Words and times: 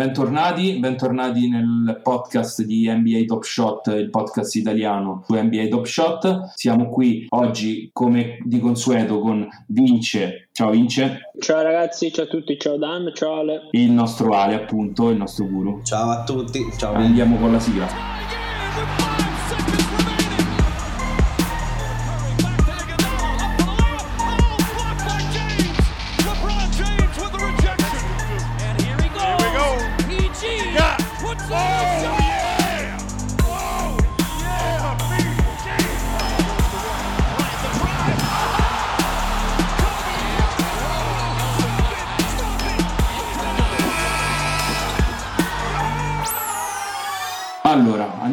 Bentornati, 0.00 0.78
bentornati 0.78 1.46
nel 1.50 2.00
podcast 2.02 2.62
di 2.62 2.90
NBA 2.90 3.24
Top 3.26 3.42
Shot, 3.42 3.88
il 3.88 4.08
podcast 4.08 4.54
italiano 4.54 5.22
su 5.26 5.34
NBA 5.34 5.66
Top 5.68 5.84
Shot. 5.84 6.54
Siamo 6.54 6.88
qui 6.88 7.26
oggi 7.28 7.90
come 7.92 8.38
di 8.42 8.60
consueto 8.60 9.20
con 9.20 9.46
Vince. 9.66 10.48
Ciao 10.52 10.70
Vince. 10.70 11.30
Ciao 11.38 11.60
ragazzi, 11.60 12.10
ciao 12.10 12.24
a 12.24 12.28
tutti, 12.28 12.58
ciao 12.58 12.78
Dan, 12.78 13.12
ciao 13.14 13.40
Ale. 13.40 13.68
Il 13.72 13.90
nostro 13.90 14.32
Ale 14.32 14.54
appunto, 14.54 15.10
il 15.10 15.18
nostro 15.18 15.44
guru. 15.44 15.82
Ciao 15.82 16.08
a 16.08 16.24
tutti, 16.24 16.60
ciao. 16.78 16.94
Andiamo 16.94 17.36
con 17.36 17.52
la 17.52 17.60
sigla. 17.60 18.39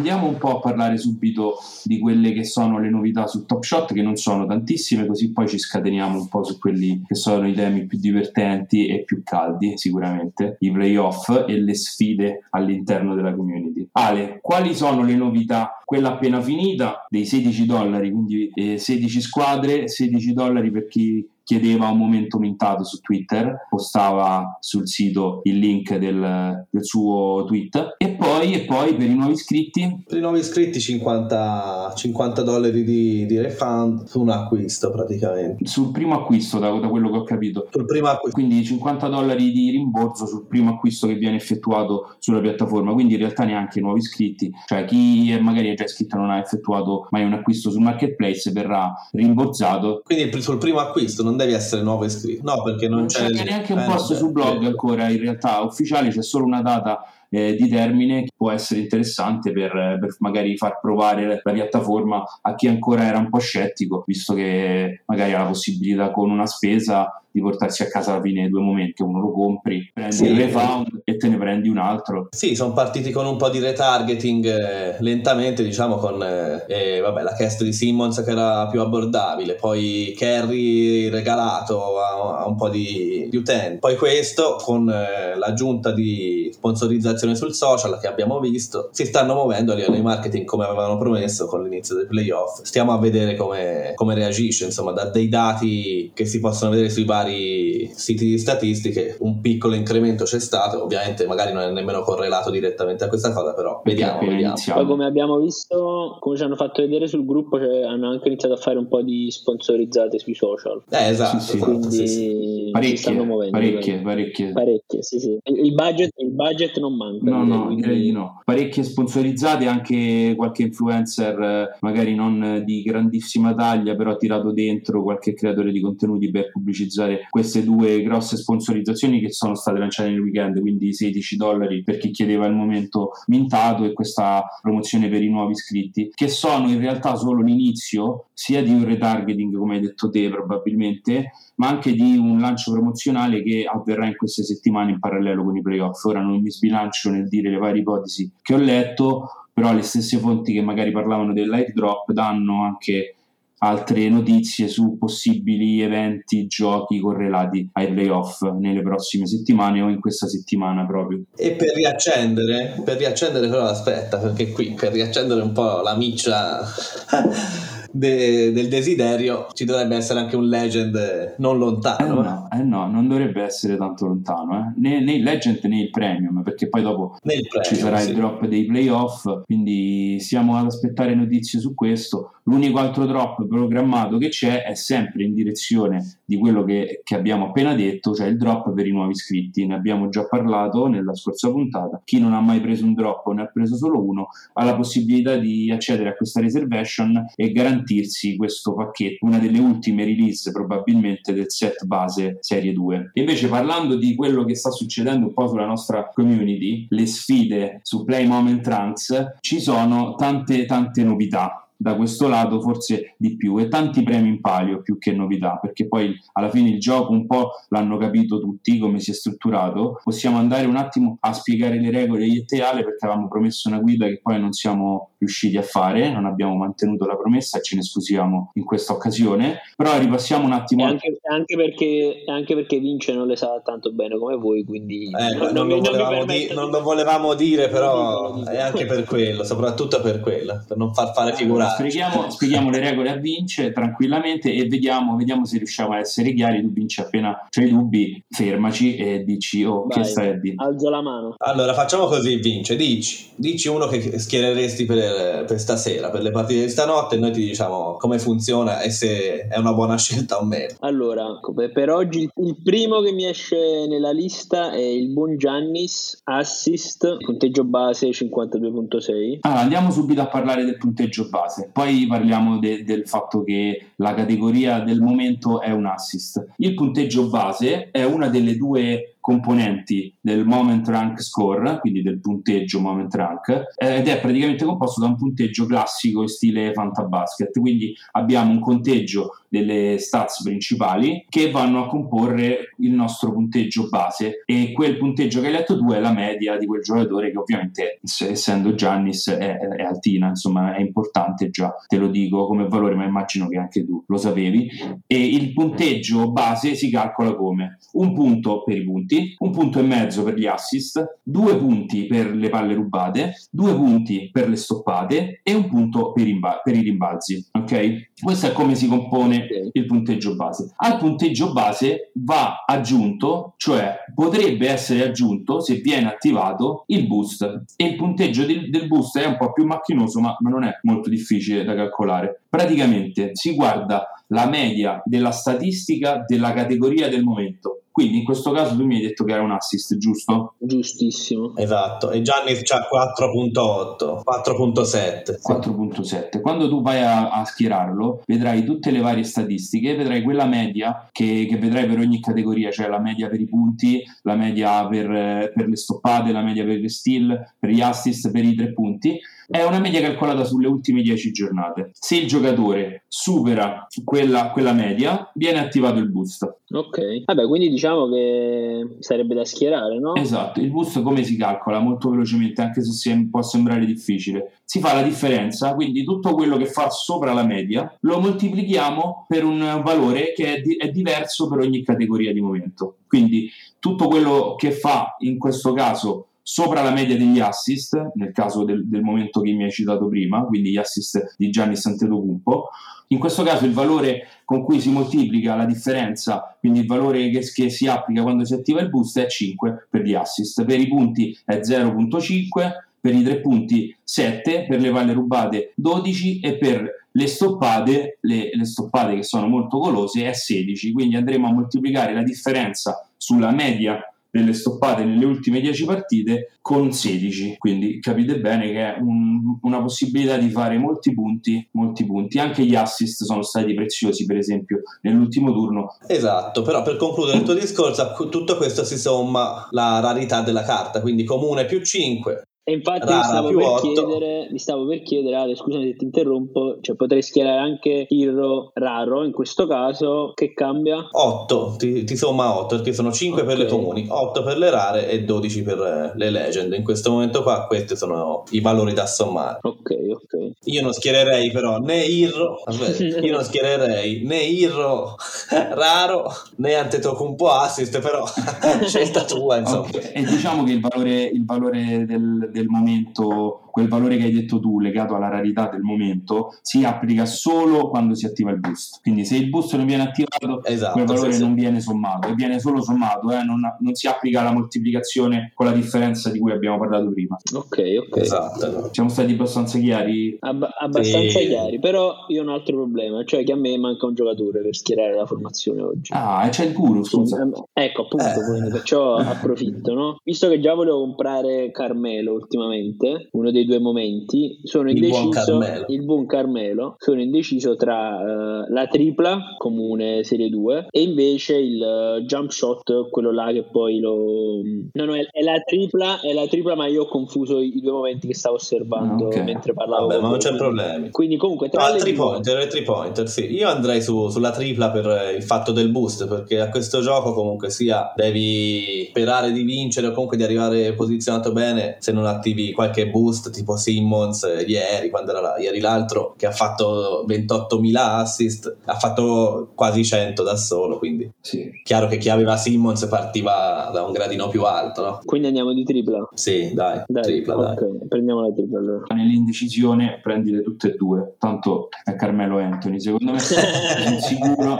Andiamo 0.10 0.32
un 0.32 0.38
po' 0.38 0.58
a 0.58 0.60
parlare 0.62 0.98
subito 0.98 1.58
di 1.84 2.00
quelle 2.00 2.32
che 2.32 2.46
sono 2.46 2.80
le 2.80 2.90
novità 2.90 3.28
su 3.28 3.46
Top 3.46 3.62
Shot, 3.62 3.94
che 3.94 4.02
non 4.02 4.16
sono 4.16 4.46
tantissime, 4.46 5.06
così 5.06 5.34
poi 5.34 5.50
ci 5.50 5.60
scateniamo 5.60 6.18
un 6.18 6.30
po' 6.30 6.46
su 6.46 6.58
quelli 6.60 7.04
che 7.06 7.16
sono 7.16 7.46
i 7.46 7.54
temi 7.54 7.86
più 7.86 8.00
divertenti 8.00 8.88
e 8.88 9.04
più 9.04 9.22
caldi, 9.24 9.78
sicuramente, 9.78 10.56
i 10.60 10.72
playoff 10.72 11.44
e 11.46 11.60
le 11.60 11.76
sfide 11.76 12.46
all'interno 12.52 13.16
della 13.16 13.36
community. 13.36 13.90
Ale, 13.92 14.40
quali 14.42 14.74
sono 14.74 15.04
le 15.04 15.16
novità? 15.16 15.82
Quella 15.84 16.14
appena 16.14 16.42
finita, 16.42 17.06
dei 17.10 17.26
16 17.26 17.66
dollari, 17.66 18.10
quindi 18.10 18.50
eh, 18.54 18.78
16 18.78 19.22
squadre, 19.22 19.90
16 19.90 20.34
dollari 20.34 20.72
per 20.72 20.88
chi 20.88 21.28
chiedeva 21.48 21.88
un 21.88 21.98
momento 21.98 22.40
mintato 22.40 22.84
su 22.84 23.00
Twitter, 23.00 23.68
postava 23.70 24.58
sul 24.60 24.86
sito 24.86 25.40
il 25.44 25.60
link 25.60 25.96
del, 25.96 26.68
del 26.70 26.86
suo 26.86 27.46
tweet 27.46 27.96
e 27.98 28.10
poi, 28.16 28.52
e 28.52 28.66
poi, 28.66 28.96
per 28.96 29.10
i 29.10 29.16
nuovi 29.16 29.32
iscritti? 29.32 30.04
Per 30.06 30.18
i 30.18 30.20
nuovi 30.20 30.40
iscritti 30.40 30.78
50, 30.82 31.94
50 31.96 32.42
dollari 32.42 32.84
di, 32.84 33.26
di, 33.26 33.40
refund 33.40 34.04
su 34.08 34.20
un 34.20 34.30
acquisto 34.30 34.92
praticamente. 34.92 35.66
Sul 35.66 35.92
primo 35.92 36.16
acquisto 36.16 36.60
da, 36.60 36.70
da, 36.72 36.90
quello 36.90 37.10
che 37.12 37.18
ho 37.18 37.24
capito. 37.24 37.70
Sul 37.72 37.86
primo 37.86 38.08
acquisto 38.08 38.42
quindi 38.42 38.62
50 38.66 39.08
dollari 39.08 39.52
di 39.52 39.72
rimborso 39.72 40.26
sul 40.26 40.48
primo 40.48 40.72
acquisto 40.72 41.08
che 41.08 41.16
viene 41.16 41.38
effettuato 41.38 42.18
sulla 42.20 42.42
piattaforma. 42.42 42.92
Quindi 42.92 43.14
in 43.14 43.20
realtà 43.20 43.46
neanche 43.46 43.80
nuovi 43.80 44.00
iscritti. 44.00 44.52
Cioè 44.66 44.84
chi 44.84 45.34
magari 45.40 45.70
è 45.70 45.76
già 45.76 45.86
iscritto 45.86 46.18
e 46.18 46.20
non 46.20 46.30
ha 46.30 46.40
effettuato 46.40 47.08
mai 47.12 47.24
un 47.24 47.32
acquisto 47.32 47.72
sul 47.72 47.82
marketplace 47.82 48.52
verrà 48.52 48.94
rimborsato. 49.14 50.02
Quindi 50.04 50.42
sul 50.42 50.58
primo 50.58 50.80
acquisto 50.80 51.24
non 51.24 51.37
devi 51.38 51.54
essere 51.54 51.82
nuovo 51.82 52.06
iscritto. 52.06 52.42
No, 52.44 52.64
perché 52.64 52.90
non, 52.90 53.00
non 53.00 53.08
c'è, 53.08 53.30
c'è 53.30 53.44
neanche 53.44 53.74
un 53.74 53.86
post 53.86 54.14
sul 54.16 54.32
blog 54.32 54.66
ancora, 54.66 55.10
in 55.10 55.20
realtà 55.20 55.62
ufficiale 55.62 56.10
c'è 56.10 56.24
solo 56.24 56.46
una 56.46 56.62
data 56.62 57.06
eh, 57.30 57.56
di 57.56 57.68
termine 57.68 58.24
che 58.24 58.32
può 58.36 58.52
essere 58.52 58.82
interessante 58.82 59.52
per, 59.52 59.72
per, 60.00 60.16
magari 60.20 60.56
far 60.58 60.80
provare 60.80 61.42
la 61.44 61.52
piattaforma 61.52 62.24
a 62.42 62.56
chi 62.56 62.68
ancora 62.68 63.04
era 63.04 63.18
un 63.18 63.30
po' 63.30 63.40
scettico, 63.40 64.04
visto 64.06 64.34
che 64.34 65.04
magari 65.06 65.34
ha 65.34 65.40
la 65.40 65.48
possibilità 65.48 66.12
con 66.12 66.30
una 66.30 66.46
spesa 66.46 67.22
di 67.30 67.42
portarsi 67.42 67.84
a 67.84 67.88
casa 67.88 68.14
alla 68.14 68.22
fine 68.22 68.50
due 68.50 68.62
momenti, 68.62 69.04
uno 69.04 69.20
lo 69.20 69.32
compri, 69.32 69.92
prendi 69.94 70.16
sì. 70.16 70.26
il 70.26 70.36
refund 70.38 71.02
e 71.04 71.18
te 71.18 71.28
ne 71.28 71.38
prendi 71.38 71.70
un 71.70 71.78
altro. 71.78 72.30
Sì, 72.32 72.56
sono 72.56 72.74
partiti 72.74 73.12
con 73.12 73.28
un 73.28 73.38
po' 73.38 73.50
di 73.50 73.60
retargeting 73.60 74.46
eh, 74.46 74.96
lentamente, 75.00 75.64
diciamo 75.64 75.98
con 75.98 76.22
eh, 76.24 76.66
eh, 76.68 77.00
vabbè, 77.00 77.22
la 77.22 77.34
cast 77.34 77.64
di 77.64 77.74
Simmons 77.74 78.24
che 78.24 78.32
era 78.32 78.68
più 78.68 78.82
abbordabile, 78.82 79.54
poi 79.54 80.16
Kerry 80.18 81.10
regalato 81.10 82.00
a, 82.00 82.40
a 82.40 82.48
un 82.48 82.56
po' 82.56 82.70
di, 82.70 83.28
di, 83.30 83.38
utenti, 83.38 83.78
poi 83.78 83.96
questo 83.98 84.56
con 84.60 84.90
eh, 84.90 85.38
l'aggiunta 85.38 85.92
di 85.92 86.50
sponsorizzazione 86.52 87.17
sul 87.18 87.54
social 87.54 88.00
che 88.00 88.08
abbiamo 88.08 88.40
visto, 88.40 88.90
si 88.92 89.06
stanno 89.06 89.34
muovendo 89.34 89.74
a 89.74 89.76
livello 89.76 89.96
di 89.96 90.02
marketing 90.02 90.46
come 90.46 90.66
avevano 90.66 90.98
promesso 90.98 91.46
con 91.48 91.64
l'inizio 91.64 91.96
dei 91.96 92.08
playoff. 92.08 92.62
Stiamo 92.64 92.94
a 92.94 93.00
vedere 93.00 93.36
come, 93.36 93.92
come 93.96 94.16
reagisce, 94.16 94.66
insomma, 94.66 94.92
da 94.92 95.06
dei 95.06 95.30
dati 95.30 96.12
che 96.14 96.26
si 96.26 96.40
possono 96.40 96.72
vedere 96.72 96.90
sui 96.90 97.06
vari 97.06 97.16
vari 97.28 97.90
siti 97.94 98.26
di 98.26 98.38
statistiche 98.38 99.18
un 99.20 99.42
piccolo 99.42 99.76
incremento 99.76 100.24
c'è 100.24 100.40
stato, 100.40 100.84
ovviamente 100.84 101.26
magari 101.26 101.54
non 101.54 101.64
è 101.64 101.72
nemmeno 101.72 102.02
correlato 102.02 102.50
direttamente 102.50 103.04
a 103.04 103.08
questa 103.08 103.34
cosa, 103.34 103.54
però 103.54 103.82
vediamo. 103.84 104.20
vediamo. 104.20 104.56
Poi 104.74 104.86
come 104.86 105.06
abbiamo 105.06 105.38
visto, 105.38 106.18
come 106.20 106.38
ci 106.38 106.44
hanno 106.44 106.56
fatto 106.56 106.82
vedere 106.82 107.08
sul 107.08 107.26
gruppo, 107.26 107.58
cioè, 107.60 107.84
hanno 107.84 108.10
anche 108.10 108.28
iniziato 108.28 108.56
a 108.56 108.58
fare 108.58 108.78
un 108.78 108.88
po' 108.88 109.02
di 109.02 109.30
sponsorizzate 109.30 110.20
sui 110.20 110.36
social. 110.36 110.84
Eh, 110.90 111.10
esatto, 111.10 111.40
sì, 111.40 111.52
sì, 111.52 111.58
quindi 111.58 111.92
sì, 111.92 112.08
sì. 112.08 112.70
Parecchie, 112.72 112.98
stanno 112.98 113.24
muovendo. 113.24 113.58
Parecchie, 113.58 114.02
parecchie. 114.02 114.52
Parecchie, 114.52 115.04
sì, 115.04 115.20
sì. 115.20 115.38
Il 115.44 115.74
budget, 115.74 116.12
il 116.18 116.32
budget 116.32 116.78
non 116.80 116.96
manca. 116.96 117.07
No, 117.22 117.44
no, 117.44 117.66
quindi... 117.66 117.82
direi 117.82 118.02
di 118.02 118.12
no. 118.12 118.42
Parecchie 118.44 118.84
sponsorizzate, 118.84 119.68
anche 119.68 120.34
qualche 120.36 120.64
influencer, 120.64 121.40
eh, 121.40 121.78
magari 121.82 122.16
non 122.16 122.64
di 122.66 122.82
grandissima 122.82 123.54
taglia, 123.54 123.96
però 123.96 124.12
ha 124.12 124.16
tirato 124.16 124.52
dentro 124.52 125.04
qualche 125.04 125.34
creatore 125.34 125.72
di 125.72 125.82
contenuti 125.82 126.30
per 126.32 126.52
pubblicizzare 126.52 127.28
queste 127.30 127.64
due 127.64 128.02
grosse 128.02 128.38
sponsorizzazioni 128.38 129.20
che 129.20 129.32
sono 129.32 129.56
state 129.56 129.80
lanciate 129.80 130.10
nel 130.10 130.22
weekend, 130.22 130.60
quindi 130.60 130.94
16 130.94 131.36
dollari 131.36 131.84
per 131.84 131.98
chi 131.98 132.12
chiedeva 132.12 132.46
il 132.46 132.56
momento 132.56 133.12
mintato 133.28 133.84
e 133.86 133.94
questa 133.94 134.44
promozione 134.62 135.10
per 135.10 135.22
i 135.22 135.30
nuovi 135.30 135.52
iscritti, 135.52 136.12
che 136.14 136.28
sono 136.28 136.70
in 136.70 136.80
realtà 136.80 137.16
solo 137.16 137.42
l'inizio 137.42 138.28
sia 138.34 138.64
di 138.64 138.72
un 138.72 138.86
retargeting, 138.86 139.58
come 139.58 139.76
hai 139.76 139.82
detto 139.82 140.10
te 140.10 140.30
probabilmente, 140.30 141.32
ma 141.56 141.70
anche 141.70 141.94
di 141.94 142.18
un 142.18 142.40
lancio 142.40 142.72
promozionale 142.72 143.42
che 143.42 143.66
avverrà 143.72 144.06
in 144.06 144.16
queste 144.16 144.44
settimane 144.44 144.92
in 144.92 145.00
parallelo 145.00 145.44
con 145.44 145.58
i 145.58 145.62
playoff. 145.62 146.04
Ora 146.06 146.22
non 146.22 146.42
mi 146.42 146.52
sbilancio 146.52 146.97
nel 147.06 147.28
dire 147.28 147.50
le 147.50 147.58
varie 147.58 147.82
ipotesi 147.82 148.32
che 148.42 148.54
ho 148.54 148.58
letto, 148.58 149.30
però 149.54 149.74
le 149.74 149.82
stesse 149.82 150.18
fonti 150.18 150.54
che 150.54 150.62
magari 150.62 150.92
parlavano 150.92 151.34
del 151.34 151.50
light 151.50 151.72
drop 151.74 152.12
danno 152.12 152.64
anche 152.64 153.16
altre 153.60 154.08
notizie 154.10 154.68
su 154.68 154.98
possibili 154.98 155.82
eventi, 155.82 156.46
giochi 156.46 157.00
correlati 157.00 157.68
ai 157.74 157.92
playoff 157.92 158.44
nelle 158.44 158.82
prossime 158.84 159.26
settimane 159.26 159.82
o 159.82 159.90
in 159.90 160.00
questa 160.00 160.28
settimana 160.28 160.86
proprio. 160.86 161.24
E 161.36 161.52
per 161.54 161.74
riaccendere, 161.74 162.82
per 162.84 162.98
riaccendere 162.98 163.48
però 163.48 163.64
aspetta, 163.64 164.18
perché 164.18 164.52
qui 164.52 164.74
per 164.74 164.92
riaccendere 164.92 165.42
un 165.42 165.54
po' 165.54 165.82
la 165.82 165.96
miccia 165.96 166.60
de, 167.92 168.52
del 168.52 168.68
desiderio 168.68 169.48
ci 169.54 169.66
dovrebbe 169.66 169.96
essere 169.96 170.20
anche 170.20 170.36
un 170.36 170.48
legend 170.48 171.36
non 171.38 171.58
lontano. 171.58 172.20
Eh 172.22 172.24
no, 172.24 172.47
eh 172.60 172.64
no 172.64 172.88
non 172.88 173.08
dovrebbe 173.08 173.42
essere 173.42 173.78
tanto 173.78 174.06
lontano, 174.06 174.60
eh. 174.60 174.80
né, 174.80 175.00
né, 175.02 175.14
il 175.14 175.24
legend 175.24 175.64
né 175.64 175.82
il 175.82 175.90
premium, 175.90 176.44
perché 176.44 176.70
poi 176.70 176.82
dopo 176.82 177.18
premium, 177.22 177.64
ci 177.64 177.76
sarà 177.76 177.98
sì. 177.98 178.10
il 178.10 178.16
drop 178.16 178.46
dei 178.48 178.66
playoff, 178.66 179.44
quindi 179.46 180.20
siamo 180.20 180.56
ad 180.56 180.66
aspettare 180.66 181.16
notizie 181.16 181.60
su 181.60 181.74
questo. 181.74 182.32
L'unico 182.44 182.80
altro 182.80 183.06
drop 183.06 183.46
programmato 183.46 184.18
che 184.18 184.30
c'è 184.30 184.64
è 184.64 184.74
sempre 184.74 185.24
in 185.24 185.34
direzione 185.34 186.20
di 186.24 186.38
quello 186.38 186.64
che, 186.64 187.02
che 187.04 187.16
abbiamo 187.16 187.48
appena 187.48 187.74
detto, 187.76 188.14
cioè 188.14 188.28
il 188.28 188.38
drop 188.38 188.74
per 188.74 188.88
i 188.88 188.92
nuovi 188.92 189.12
iscritti. 189.12 189.66
Ne 189.66 189.76
abbiamo 189.76 190.08
già 190.08 190.26
parlato 190.26 190.88
nella 190.88 191.14
scorsa 191.14 191.52
puntata. 191.52 192.02
Chi 192.06 192.22
non 192.22 192.34
ha 192.34 192.40
mai 192.40 192.62
preso 192.62 192.86
un 192.86 192.94
drop 192.94 193.28
o 193.28 193.34
ne 193.34 193.42
ha 193.42 193.48
preso 193.48 193.76
solo 193.76 194.02
uno 194.02 194.28
ha 194.54 194.64
la 194.64 194.76
possibilità 194.76 195.36
di 195.36 195.70
accedere 195.72 196.10
a 196.10 196.16
questa 196.16 196.40
reservation 196.40 197.26
e 197.36 197.52
garantirsi 197.52 198.38
questo 198.38 198.74
pacchetto, 198.74 199.26
una 199.26 199.40
delle 199.40 199.60
ultime 199.60 200.06
release 200.06 200.52
probabilmente 200.52 201.34
del 201.34 201.50
set 201.50 201.84
base 201.86 202.38
serie 202.48 202.72
2. 202.72 203.12
Invece 203.16 203.50
parlando 203.50 203.98
di 203.98 204.16
quello 204.16 204.46
che 204.46 204.56
sta 204.56 204.72
succedendo 204.72 205.28
un 205.28 205.34
po' 205.34 205.48
sulla 205.48 205.66
nostra 205.66 206.10
community, 206.14 206.88
le 206.90 207.06
sfide 207.06 207.80
su 207.84 208.06
Play 208.06 208.26
Moment 208.26 208.62
Trunks, 208.62 209.34
ci 209.42 209.60
sono 209.60 210.16
tante 210.16 210.66
tante 210.66 211.04
novità 211.04 211.67
da 211.78 211.96
questo 211.96 212.28
lato 212.28 212.60
forse 212.60 213.16
di 213.18 213.38
più. 213.38 213.58
E 213.60 213.68
tanti 213.68 214.04
premi 214.04 214.30
in 214.30 214.42
palio 214.42 214.82
più 214.82 214.98
che 214.98 215.12
novità 215.12 215.58
perché 215.62 215.88
poi 215.88 216.14
alla 216.34 216.50
fine 216.50 216.70
il 216.70 216.80
gioco 216.80 217.14
un 217.14 217.26
po' 217.26 217.52
l'hanno 217.70 217.98
capito 217.98 218.40
tutti 218.40 218.78
come 218.80 219.00
si 219.00 219.12
è 219.12 219.14
strutturato. 219.14 220.02
Possiamo 220.04 220.38
andare 220.38 220.66
un 220.66 220.76
attimo 220.76 221.18
a 221.22 221.34
spiegare 221.34 221.80
le 221.80 221.92
regole 221.92 222.26
io 222.26 222.42
e 222.42 222.46
te 222.46 222.62
Ale 222.62 222.84
perché 222.84 223.06
avevamo 223.06 223.28
promesso 223.28 223.70
una 223.70 223.80
guida 223.80 224.08
che 224.08 224.20
poi 224.22 224.40
non 224.40 224.52
siamo 224.52 225.12
riusciti 225.20 225.58
a 225.58 225.62
fare 225.62 226.12
non 226.12 226.26
abbiamo 226.26 226.56
mantenuto 226.56 227.06
la 227.06 227.18
promessa 227.18 227.58
e 227.58 227.62
ce 227.62 227.76
ne 227.76 227.84
scusiamo 227.84 228.52
in 228.56 228.64
questa 228.64 228.94
occasione. 228.94 229.60
Però 229.76 229.98
ripassiamo 229.98 230.46
un 230.46 230.54
attimo 230.54 230.86
anche, 230.86 231.20
anche, 231.30 231.56
perché, 231.56 232.24
anche 232.26 232.56
perché 232.56 232.80
Vince 232.80 233.14
non 233.14 233.28
le 233.28 233.36
sa 233.36 233.62
tanto 233.64 233.92
bene 233.92 234.18
come 234.18 234.36
voi 234.36 234.64
quindi 234.64 235.06
eh, 235.06 235.36
non, 235.36 235.52
non, 235.54 235.68
lo 235.68 235.80
volevamo 235.80 236.26
di, 236.26 236.54
non, 236.54 236.70
lo 236.70 236.82
volevamo 236.82 237.34
dire 237.34 237.70
però 237.70 238.44
è 238.44 238.60
anche 238.60 238.86
per 238.86 239.04
quello 239.04 239.44
soprattutto 239.44 240.02
per 240.02 240.20
quello 240.20 240.64
per 240.68 240.78
non 240.78 240.94
far 240.94 241.14
fare 241.14 241.34
figurare 241.34 241.67
spieghiamo, 241.70 242.30
spieghiamo, 242.30 242.70
le 242.70 242.80
regole 242.80 243.10
a 243.10 243.16
Vince 243.16 243.72
tranquillamente 243.72 244.54
e 244.54 244.68
vediamo, 244.68 245.16
vediamo, 245.16 245.46
se 245.46 245.58
riusciamo 245.58 245.94
a 245.94 246.00
essere 246.00 246.34
chiari. 246.34 246.62
Tu 246.62 246.72
Vince 246.72 247.02
appena 247.02 247.46
c'hai 247.50 247.70
dubbi, 247.70 248.24
fermaci 248.30 248.96
e 248.96 249.24
dici 249.24 249.64
oh 249.64 249.86
Vai, 249.88 250.02
che 250.02 250.04
stai 250.04 250.30
a 250.30 250.34
dire. 250.34 250.56
Alzo 250.58 250.90
la 250.90 251.02
mano. 251.02 251.36
Allora 251.38 251.74
facciamo 251.74 252.06
così 252.06 252.36
Vince, 252.38 252.76
dici, 252.76 253.30
dici 253.36 253.68
uno 253.68 253.88
che 253.88 254.20
schiereresti 254.20 254.86
per, 254.86 255.46
per 255.46 255.60
stasera, 255.60 256.10
per 256.10 256.22
le 256.22 256.32
partite 256.32 256.62
di 256.62 256.70
stanotte 256.70 257.16
e 257.16 257.20
noi 257.20 257.32
ti 257.32 257.46
diciamo 257.46 257.96
come 257.98 258.20
funziona 258.20 258.82
e 258.82 258.90
se 258.90 259.48
è 259.48 259.58
una 259.58 259.74
buona 259.74 259.98
scelta 259.98 260.40
o 260.40 260.46
meno. 260.46 260.76
Allora, 260.80 261.26
per 261.74 261.90
oggi 261.90 262.30
il 262.36 262.58
primo 262.64 263.02
che 263.02 263.12
mi 263.12 263.26
esce 263.26 263.86
nella 263.88 264.12
lista 264.12 264.72
è 264.72 264.82
il 264.82 265.10
buon 265.10 265.38
Giannis, 265.38 266.22
assist, 266.24 267.18
punteggio 267.24 267.64
base 267.64 268.10
52.6. 268.10 269.38
Allora, 269.42 269.60
andiamo 269.60 269.92
subito 269.92 270.22
a 270.22 270.28
parlare 270.28 270.66
del 270.66 270.78
punteggio 270.78 271.28
base, 271.30 271.57
poi 271.72 272.06
parliamo 272.08 272.60
de- 272.60 272.84
del 272.84 273.08
fatto 273.08 273.44
che 273.44 273.92
la 273.96 274.14
categoria 274.14 274.80
del 274.80 275.02
momento 275.02 275.62
è 275.62 275.72
un 275.72 275.86
assist. 275.86 276.46
Il 276.58 276.74
punteggio 276.74 277.30
base 277.30 277.90
è 277.92 278.04
una 278.04 278.28
delle 278.28 278.56
due 278.56 279.17
componenti 279.28 280.16
del 280.22 280.46
moment 280.46 280.88
rank 280.88 281.22
score, 281.22 281.80
quindi 281.82 282.02
del 282.02 282.22
punteggio 282.22 282.80
moment 282.80 283.14
rank, 283.14 283.74
eh, 283.76 283.96
ed 283.98 284.08
è 284.08 284.22
praticamente 284.22 284.64
composto 284.64 285.02
da 285.02 285.08
un 285.08 285.18
punteggio 285.18 285.66
classico 285.66 286.22
in 286.22 286.30
stile 286.30 286.72
fantabasket, 286.72 287.60
quindi 287.60 287.94
abbiamo 288.14 288.52
un 288.52 288.62
conteggio 288.62 289.42
delle 289.50 289.98
stats 289.98 290.44
principali 290.44 291.26
che 291.28 291.52
vanno 291.52 291.84
a 291.84 291.88
comporre 291.88 292.74
il 292.78 292.92
nostro 292.92 293.34
punteggio 293.34 293.90
base. 293.90 294.44
E 294.46 294.72
quel 294.72 294.98
punteggio 294.98 295.42
che 295.42 295.48
hai 295.48 295.54
letto 295.54 295.78
tu 295.78 295.92
è 295.92 296.00
la 296.00 296.14
media 296.14 296.58
di 296.58 296.66
quel 296.66 296.82
giocatore 296.82 297.30
che 297.30 297.38
ovviamente 297.38 298.00
essendo 298.30 298.76
Giannis 298.76 299.30
è, 299.30 299.58
è 299.58 299.84
altina, 299.84 300.30
insomma 300.30 300.74
è 300.74 300.80
importante 300.80 301.50
già, 301.50 301.76
te 301.86 301.98
lo 301.98 302.08
dico 302.08 302.48
come 302.48 302.68
valore, 302.70 302.96
ma 302.96 303.04
immagino 303.04 303.50
che 303.50 303.58
anche 303.58 303.84
tu 303.84 304.02
lo 304.08 304.18
sapevi. 304.18 304.70
E 305.06 305.26
il 305.26 305.52
punteggio 305.52 306.32
base 306.32 306.76
si 306.76 306.90
calcola 306.90 307.36
come 307.36 307.78
un 307.94 308.14
punto 308.14 308.64
per 308.64 308.78
i 308.78 308.84
punti 308.86 309.16
punti, 309.18 309.36
un 309.40 309.52
punto 309.52 309.80
e 309.80 309.84
mezzo 309.84 310.24
per 310.24 310.36
gli 310.36 310.46
assist, 310.46 311.20
due 311.24 311.58
punti 311.58 312.06
per 312.06 312.34
le 312.34 312.50
palle 312.50 312.74
rubate, 312.74 313.34
due 313.50 313.76
punti 313.76 314.30
per 314.32 314.50
le 314.50 314.56
stoppate 314.56 315.40
e 315.44 315.54
un 315.54 315.68
punto 315.68 316.12
per, 316.12 316.26
rimba- 316.26 316.62
per 316.64 316.76
i 316.76 316.82
rimbalzi. 316.82 317.48
Ok? 317.52 318.10
Questo 318.22 318.48
è 318.48 318.52
come 318.52 318.76
si 318.76 318.88
compone 318.88 319.48
il 319.72 319.86
punteggio 319.86 320.36
base. 320.36 320.74
Al 320.78 320.98
punteggio 320.98 321.54
base 321.54 322.12
va 322.16 322.64
aggiunto, 322.66 323.54
cioè 323.58 323.96
potrebbe 324.14 324.70
essere 324.70 325.04
aggiunto 325.04 325.60
se 325.62 325.76
viene 325.76 326.08
attivato 326.08 326.84
il 326.88 327.08
boost. 327.08 327.64
E 327.76 327.86
il 327.86 327.96
punteggio 327.96 328.46
del, 328.46 328.70
del 328.70 328.88
boost 328.88 329.20
è 329.20 329.26
un 329.26 329.38
po' 329.38 329.54
più 329.54 329.66
macchinoso, 329.66 330.20
ma, 330.20 330.36
ma 330.40 330.50
non 330.50 330.64
è 330.64 330.80
molto 330.84 331.10
difficile 331.10 331.64
da 331.64 331.76
calcolare. 331.76 332.42
Praticamente 332.50 333.32
si 333.34 333.54
guarda 333.54 334.08
la 334.28 334.48
media 334.48 335.02
della 335.06 335.32
statistica 335.32 336.24
della 336.28 336.52
categoria 336.54 337.08
del 337.08 337.24
momento 337.24 337.84
quindi 337.98 338.20
in 338.20 338.26
questo 338.26 338.52
caso 338.52 338.76
tu 338.76 338.86
mi 338.86 338.98
hai 338.98 339.02
detto 339.02 339.24
che 339.24 339.34
era 339.34 339.42
un 339.42 339.50
assist, 339.50 339.98
giusto? 339.98 340.54
Giustissimo. 340.60 341.56
Esatto, 341.56 342.12
e 342.12 342.22
Gianni 342.22 342.54
c'ha 342.62 342.88
4.8, 342.88 344.22
4.7. 344.24 345.40
4.7. 345.42 346.40
Quando 346.40 346.70
tu 346.70 346.84
vai 346.84 347.02
a, 347.02 347.32
a, 347.32 347.44
schierarlo, 347.44 348.22
vedrai 348.28 348.64
tutte 348.64 348.92
le 348.92 349.00
varie 349.00 349.24
statistiche, 349.24 349.96
vedrai 349.96 350.22
quella 350.22 350.46
media 350.46 351.10
che, 351.12 351.48
che, 351.50 351.58
vedrai 351.58 351.88
per 351.88 351.98
ogni 351.98 352.20
categoria, 352.20 352.70
cioè 352.70 352.88
la 352.88 353.00
media 353.00 353.30
per 353.30 353.42
i 353.42 353.48
punti, 353.48 354.04
la 354.22 354.36
media 354.36 354.88
per, 354.88 355.52
per 355.56 355.68
le 355.68 355.76
stoppate, 355.76 356.32
la 356.32 356.44
media 356.44 356.66
per 356.66 356.78
le 356.78 356.90
steal, 356.90 357.56
per 357.58 357.72
gli 357.72 357.82
assist, 357.82 358.30
per 358.30 358.46
i 358.46 358.54
tre 358.54 358.74
punti 358.74 359.20
è 359.50 359.64
una 359.64 359.80
media 359.80 360.02
calcolata 360.02 360.44
sulle 360.44 360.68
ultime 360.68 361.02
10 361.02 361.32
giornate. 361.32 361.92
Se 361.94 362.18
il 362.18 362.28
giocatore 362.28 363.06
supera 363.08 363.88
quella, 364.04 364.50
quella 364.52 364.74
media, 364.74 365.32
viene 365.36 365.60
attivato 365.60 366.00
il 366.00 366.12
boost. 366.12 366.44
Ok, 366.70 367.24
vabbè, 367.24 367.48
quindi 367.48 367.70
diciamo 367.70 368.10
che 368.10 368.98
sarebbe 369.00 369.36
da 369.36 369.46
schierare, 369.46 370.00
no? 370.00 370.16
Esatto, 370.16 370.60
il 370.60 370.70
boost 370.70 371.02
come 371.02 371.24
si 371.24 371.38
calcola? 371.38 371.80
Molto 371.80 372.10
velocemente, 372.10 372.62
anche 372.62 372.84
se 372.84 373.28
può 373.32 373.42
sembrare 373.42 373.86
difficile. 373.86 374.60
Si 374.66 374.80
fa 374.82 374.94
la 374.94 375.02
differenza, 375.02 375.74
quindi 375.76 376.04
tutto 376.04 376.34
quello 376.34 376.58
che 376.58 376.66
fa 376.66 376.90
sopra 376.90 377.32
la 377.32 377.46
media 377.46 377.96
lo 378.02 378.20
moltiplichiamo 378.20 379.26
per 379.30 379.46
un 379.46 379.82
valore 379.84 380.34
che 380.34 380.56
è, 380.56 380.62
di- 380.62 380.76
è 380.76 380.90
diverso 380.90 381.48
per 381.48 381.60
ogni 381.60 381.84
categoria 381.84 382.34
di 382.34 382.42
momento. 382.42 382.98
Quindi 383.08 383.50
tutto 383.80 384.08
quello 384.08 384.56
che 384.58 384.72
fa 384.72 385.16
in 385.20 385.38
questo 385.38 385.72
caso 385.72 386.28
sopra 386.50 386.82
la 386.82 386.92
media 386.92 387.18
degli 387.18 387.42
assist, 387.42 388.12
nel 388.14 388.32
caso 388.32 388.64
del, 388.64 388.88
del 388.88 389.02
momento 389.02 389.42
che 389.42 389.52
mi 389.52 389.66
hai 389.66 389.70
citato 389.70 390.08
prima, 390.08 390.46
quindi 390.46 390.70
gli 390.70 390.78
assist 390.78 391.36
di 391.36 391.50
Gianni 391.50 391.76
Antetokounmpo. 391.76 392.70
In 393.08 393.20
questo 393.20 393.44
caso 393.44 393.66
il 393.66 393.74
valore 393.74 394.28
con 394.46 394.64
cui 394.64 394.80
si 394.80 394.90
moltiplica 394.90 395.58
la 395.58 395.66
differenza, 395.66 396.56
quindi 396.58 396.80
il 396.80 396.86
valore 396.86 397.30
che, 397.32 397.42
che, 397.54 397.70
si 397.70 397.88
applica 397.88 398.22
quando 398.22 398.46
si 398.46 398.54
attiva 398.54 398.80
il 398.80 398.90
boost 398.90 399.20
è 399.20 399.28
5 399.28 399.88
per 399.90 400.04
gli 400.04 400.14
assist, 400.14 400.64
per 400.64 400.80
i 400.80 400.88
punti 400.88 401.38
è 401.44 401.60
0.5, 401.60 402.72
per 402.98 403.14
i 403.14 403.24
tre 403.24 403.42
punti 403.42 403.94
7, 404.02 404.68
per 404.70 404.80
le 404.80 404.90
palle 404.90 405.12
rubate 405.12 405.74
12 405.76 406.40
e 406.40 406.58
per 406.58 407.08
le 407.12 407.28
stoppate, 407.28 408.20
le, 408.22 408.52
le 408.54 408.66
stoppate 408.66 409.16
che 409.16 409.24
sono 409.24 409.48
molto 409.48 409.80
golose 409.80 410.26
è 410.26 410.32
16, 410.32 410.94
quindi 410.94 411.18
andremo 411.18 411.50
a 411.50 411.52
moltiplicare 411.52 412.14
la 412.14 412.24
differenza 412.24 413.06
sulla 413.18 413.52
media 413.52 414.02
delle 414.40 414.54
stoppate 414.54 415.04
nelle 415.04 415.26
ultime 415.26 415.60
10 415.60 415.86
partite 415.86 416.54
con 416.62 416.92
16 416.92 417.56
quindi 417.58 418.00
capite 418.00 418.40
bene 418.40 418.72
che 418.72 418.96
è 418.96 418.98
un, 419.00 419.58
una 419.62 419.82
possibilità 419.82 420.38
di 420.38 420.50
fare 420.50 420.78
molti 420.78 421.14
punti 421.14 421.68
molti 421.72 422.06
punti. 422.06 422.40
Anche 422.40 422.66
gli 422.66 422.76
assist 422.76 423.24
sono 423.24 423.42
stati 423.42 423.74
preziosi 423.74 424.26
per 424.26 424.38
esempio 424.38 424.82
nell'ultimo 425.02 425.52
turno. 425.52 425.98
Esatto 426.08 426.62
però 426.62 426.82
per 426.82 426.98
concludere 426.98 427.38
il 427.38 427.44
tuo 427.44 427.54
discorso 427.54 428.02
a 428.02 428.14
tutto 428.14 428.58
questo 428.58 428.84
si 428.84 428.98
somma 428.98 429.68
la 429.72 430.00
rarità 430.00 430.42
della 430.42 430.64
carta 430.64 431.02
quindi 431.02 431.24
comune 431.24 431.66
più 431.66 431.82
5 431.84 432.48
e 432.70 432.74
infatti 432.74 433.14
mi 433.14 433.24
stavo, 433.24 433.48
per 433.54 433.80
chiedere, 433.80 434.48
mi 434.52 434.60
stavo, 434.60 434.86
per 434.88 435.02
chiedere, 435.02 435.38
Ale, 435.38 435.56
scusami 435.56 435.86
se 435.86 435.96
ti 435.96 436.04
interrompo, 436.04 436.80
cioè 436.82 436.98
potrei 436.98 437.22
schierare 437.22 437.60
anche 437.60 438.08
Irro 438.10 438.72
raro 438.74 439.24
in 439.24 439.32
questo 439.32 439.66
caso, 439.68 440.34
che 440.36 440.54
cambia? 440.54 441.08
8, 441.10 441.76
ti, 441.78 442.04
ti 442.04 442.18
somma 442.18 442.60
8 442.60 442.76
perché 442.76 442.92
sono 442.92 443.14
5 443.14 443.42
okay. 443.42 443.56
per 443.56 443.64
le 443.64 443.70
comuni, 443.72 444.08
8 444.10 444.44
per 444.44 444.58
le 444.58 444.70
rare 444.70 445.10
e 445.10 445.24
12 445.24 445.64
per 445.64 446.12
le 446.14 446.30
legend. 446.30 446.74
In 446.74 446.84
questo 446.84 447.10
momento 447.10 447.42
qua 447.42 447.68
questi 447.68 447.96
sono 447.96 448.44
i 448.50 448.60
valori 448.60 448.92
da 448.92 449.06
sommare. 449.06 449.60
Ok, 449.62 449.92
ok. 450.12 450.52
Io 450.66 450.82
non 450.82 450.92
schiererei 450.92 451.50
però 451.52 451.78
né 451.78 452.04
Irro, 452.04 452.64
aspetta, 452.66 453.02
io 453.26 453.32
non 453.32 453.46
schiererei 453.46 454.26
né 454.26 454.44
Irro 454.44 455.16
raro 455.72 456.30
né 456.58 456.76
Antetokounmpo 456.76 457.48
assist, 457.50 457.98
però 458.02 458.26
scelta 458.84 459.24
tua 459.24 459.56
insomma. 459.56 459.88
Okay. 459.88 460.12
E 460.12 460.24
diciamo 460.26 460.66
che 460.66 460.74
il 460.74 460.82
valore, 460.82 461.24
il 461.24 461.46
valore 461.46 462.04
del 462.06 462.56
del 462.58 462.70
momento, 462.70 463.67
quel 463.78 463.90
valore 463.90 464.18
che 464.18 464.24
hai 464.24 464.32
detto 464.32 464.60
tu 464.60 464.80
legato 464.80 465.14
alla 465.14 465.30
rarità 465.30 465.70
del 465.70 465.82
momento, 465.82 466.58
si 466.64 466.84
applica 466.84 467.28
solo 467.28 467.90
quando 467.90 468.16
si 468.16 468.26
attiva 468.26 468.50
il 468.50 468.60
boost. 468.60 469.02
Quindi 469.04 469.24
se 469.24 469.38
il 469.38 469.50
boost 469.50 469.76
non 469.76 469.86
viene 469.86 470.02
attivato, 470.02 470.64
esatto, 470.64 470.94
quel 470.94 471.06
valore 471.06 471.32
sì, 471.32 471.42
non 471.42 471.50
sì. 471.50 471.60
viene 471.60 471.80
sommato, 471.80 472.28
e 472.28 472.34
viene 472.34 472.60
solo 472.60 472.82
sommato, 472.82 473.30
eh? 473.30 473.44
non, 473.44 473.60
non, 473.80 473.94
si 473.94 474.08
applica 474.08 474.42
la 474.42 474.52
moltiplicazione 474.52 475.52
con 475.54 475.68
la 475.68 475.74
differenza 475.74 476.32
di 476.32 476.40
cui 476.40 476.54
abbiamo 476.54 476.80
parlato 476.80 477.12
prima. 477.12 477.38
Ok, 477.54 477.84
ok. 478.08 478.18
Esatto. 478.18 478.90
Siamo 478.92 479.10
stati 479.10 479.34
abbastanza 479.34 479.78
chiari? 479.78 480.38
Ab- 480.40 480.70
abbastanza 480.80 481.38
sì. 481.38 481.46
chiari, 481.46 481.78
però 481.78 482.26
io 482.30 482.42
ho 482.42 482.44
un 482.46 482.50
altro 482.50 482.78
problema, 482.78 483.24
cioè 483.26 483.44
che 483.44 483.52
a 483.52 483.58
me 483.58 483.78
manca 483.78 484.08
un 484.08 484.16
giocatore 484.16 484.62
per 484.62 484.76
schierare 484.76 485.14
la 485.14 485.28
formazione 485.28 485.84
oggi. 485.84 486.14
Ah, 486.14 486.48
e 486.48 486.50
c'è 486.50 486.66
il 486.66 486.74
guru, 486.74 487.04
scusa. 487.04 487.48
Ecco, 487.74 488.02
appunto, 488.02 488.26
eh. 488.26 488.72
perciò 488.72 489.18
approfitto, 489.18 489.94
no? 489.94 490.20
Visto 490.24 490.50
che 490.50 490.60
già 490.60 490.74
volevo 490.74 491.02
comprare 491.02 491.70
Carmelo 491.70 492.34
ultimamente, 492.34 493.30
uno 493.34 493.52
dei 493.52 493.66
due 493.68 493.80
momenti, 493.80 494.60
sono 494.64 494.90
il 494.90 494.96
indeciso, 494.98 495.58
buon 495.58 495.86
il 495.88 496.04
buon 496.04 496.26
Carmelo, 496.26 496.96
sono 496.98 497.22
indeciso 497.22 497.76
tra 497.76 498.18
uh, 498.18 498.74
la 498.74 498.88
tripla 498.88 499.56
comune 499.58 500.24
serie 500.24 500.50
2 500.50 500.88
e 500.90 501.02
invece 501.02 501.58
il 501.58 501.80
uh, 501.80 502.22
jump 502.22 502.50
shot, 502.50 503.10
quello 503.10 503.32
là 503.32 503.52
che 503.52 503.66
poi 503.70 504.00
lo... 504.00 504.62
No, 504.94 505.06
no, 505.06 505.16
è, 505.16 505.28
è, 505.32 505.44
la 505.44 505.60
tripla, 505.64 506.22
è 506.22 506.34
la 506.34 506.48
tripla, 506.48 506.76
ma 506.76 506.88
io 506.88 507.04
ho 507.04 507.08
confuso 507.08 507.60
i, 507.60 507.76
i 507.76 507.82
due 507.82 507.92
momenti 507.92 508.28
che 508.28 508.34
stavo 508.34 508.56
osservando 508.56 509.28
okay. 509.28 509.44
mentre 509.44 509.74
parlavo. 509.74 510.08
Vabbè, 510.08 510.22
ma 510.22 510.30
non 510.30 510.38
c'è 510.38 510.56
problema. 510.56 511.10
Quindi 511.12 511.38
comunque 511.38 511.70
tra 511.70 511.88
no, 511.88 511.94
le 511.94 512.00
3 512.00 512.14
pointer, 512.14 512.68
three 512.68 512.84
pointer, 512.84 513.28
sì. 513.28 513.54
Io 513.54 513.68
andrei 513.68 514.02
su, 514.02 514.30
sulla 514.30 514.52
tripla 514.52 514.90
per 514.92 515.36
il 515.36 515.44
fatto 515.44 515.72
del 515.72 515.90
boost, 515.90 516.28
perché 516.28 516.60
a 516.60 516.70
questo 516.70 517.02
gioco 517.02 517.34
comunque 517.34 517.70
sia 517.70 518.14
devi 518.16 519.08
sperare 519.10 519.52
di 519.52 519.64
vincere 519.64 520.08
o 520.08 520.12
comunque 520.12 520.38
di 520.38 520.44
arrivare 520.44 520.94
posizionato 520.94 521.52
bene 521.52 521.98
se 522.00 522.12
non 522.12 522.26
attivi 522.26 522.72
qualche 522.72 523.10
boost 523.10 523.50
tipo 523.58 523.76
Simmons 523.76 524.48
ieri, 524.66 525.10
quando 525.10 525.32
era 525.32 525.42
là, 525.42 525.58
ieri 525.58 525.80
l'altro 525.80 526.34
che 526.38 526.46
ha 526.46 526.52
fatto 526.52 527.26
28.000 527.28 527.96
assist, 527.96 528.78
ha 528.86 528.98
fatto 528.98 529.72
quasi 529.76 530.04
100 530.04 530.44
da 530.44 530.56
solo, 530.56 530.98
quindi 530.98 531.30
sì. 531.48 531.82
chiaro 531.84 532.08
che 532.08 532.18
chi 532.18 532.30
aveva 532.30 532.58
Simmons 532.58 533.06
partiva 533.08 533.90
da 533.94 534.04
un 534.04 534.12
gradino 534.12 534.50
più 534.50 534.64
alto. 534.64 535.06
No? 535.06 535.20
Quindi 535.24 535.48
andiamo 535.48 535.74
di 535.74 535.84
tripla? 535.84 536.28
Sì, 536.34 536.74
dai, 536.74 537.04
dai 537.08 537.24
tripla, 537.24 537.58
okay. 537.58 537.76
dai. 537.76 538.08
Prendiamo 538.08 538.42
la 538.42 538.54
tripla 538.54 538.80
allora. 538.80 539.16
Nell'indecisione 539.16 540.20
prendile 540.22 540.62
tutte 540.62 540.94
e 540.94 540.96
due, 540.96 541.36
tanto 541.38 541.88
è 542.04 542.16
Carmelo 542.16 542.60
Anthony, 542.60 543.00
secondo 543.00 543.32
me 543.32 543.40
sono 543.40 544.20
sicuro, 544.20 544.78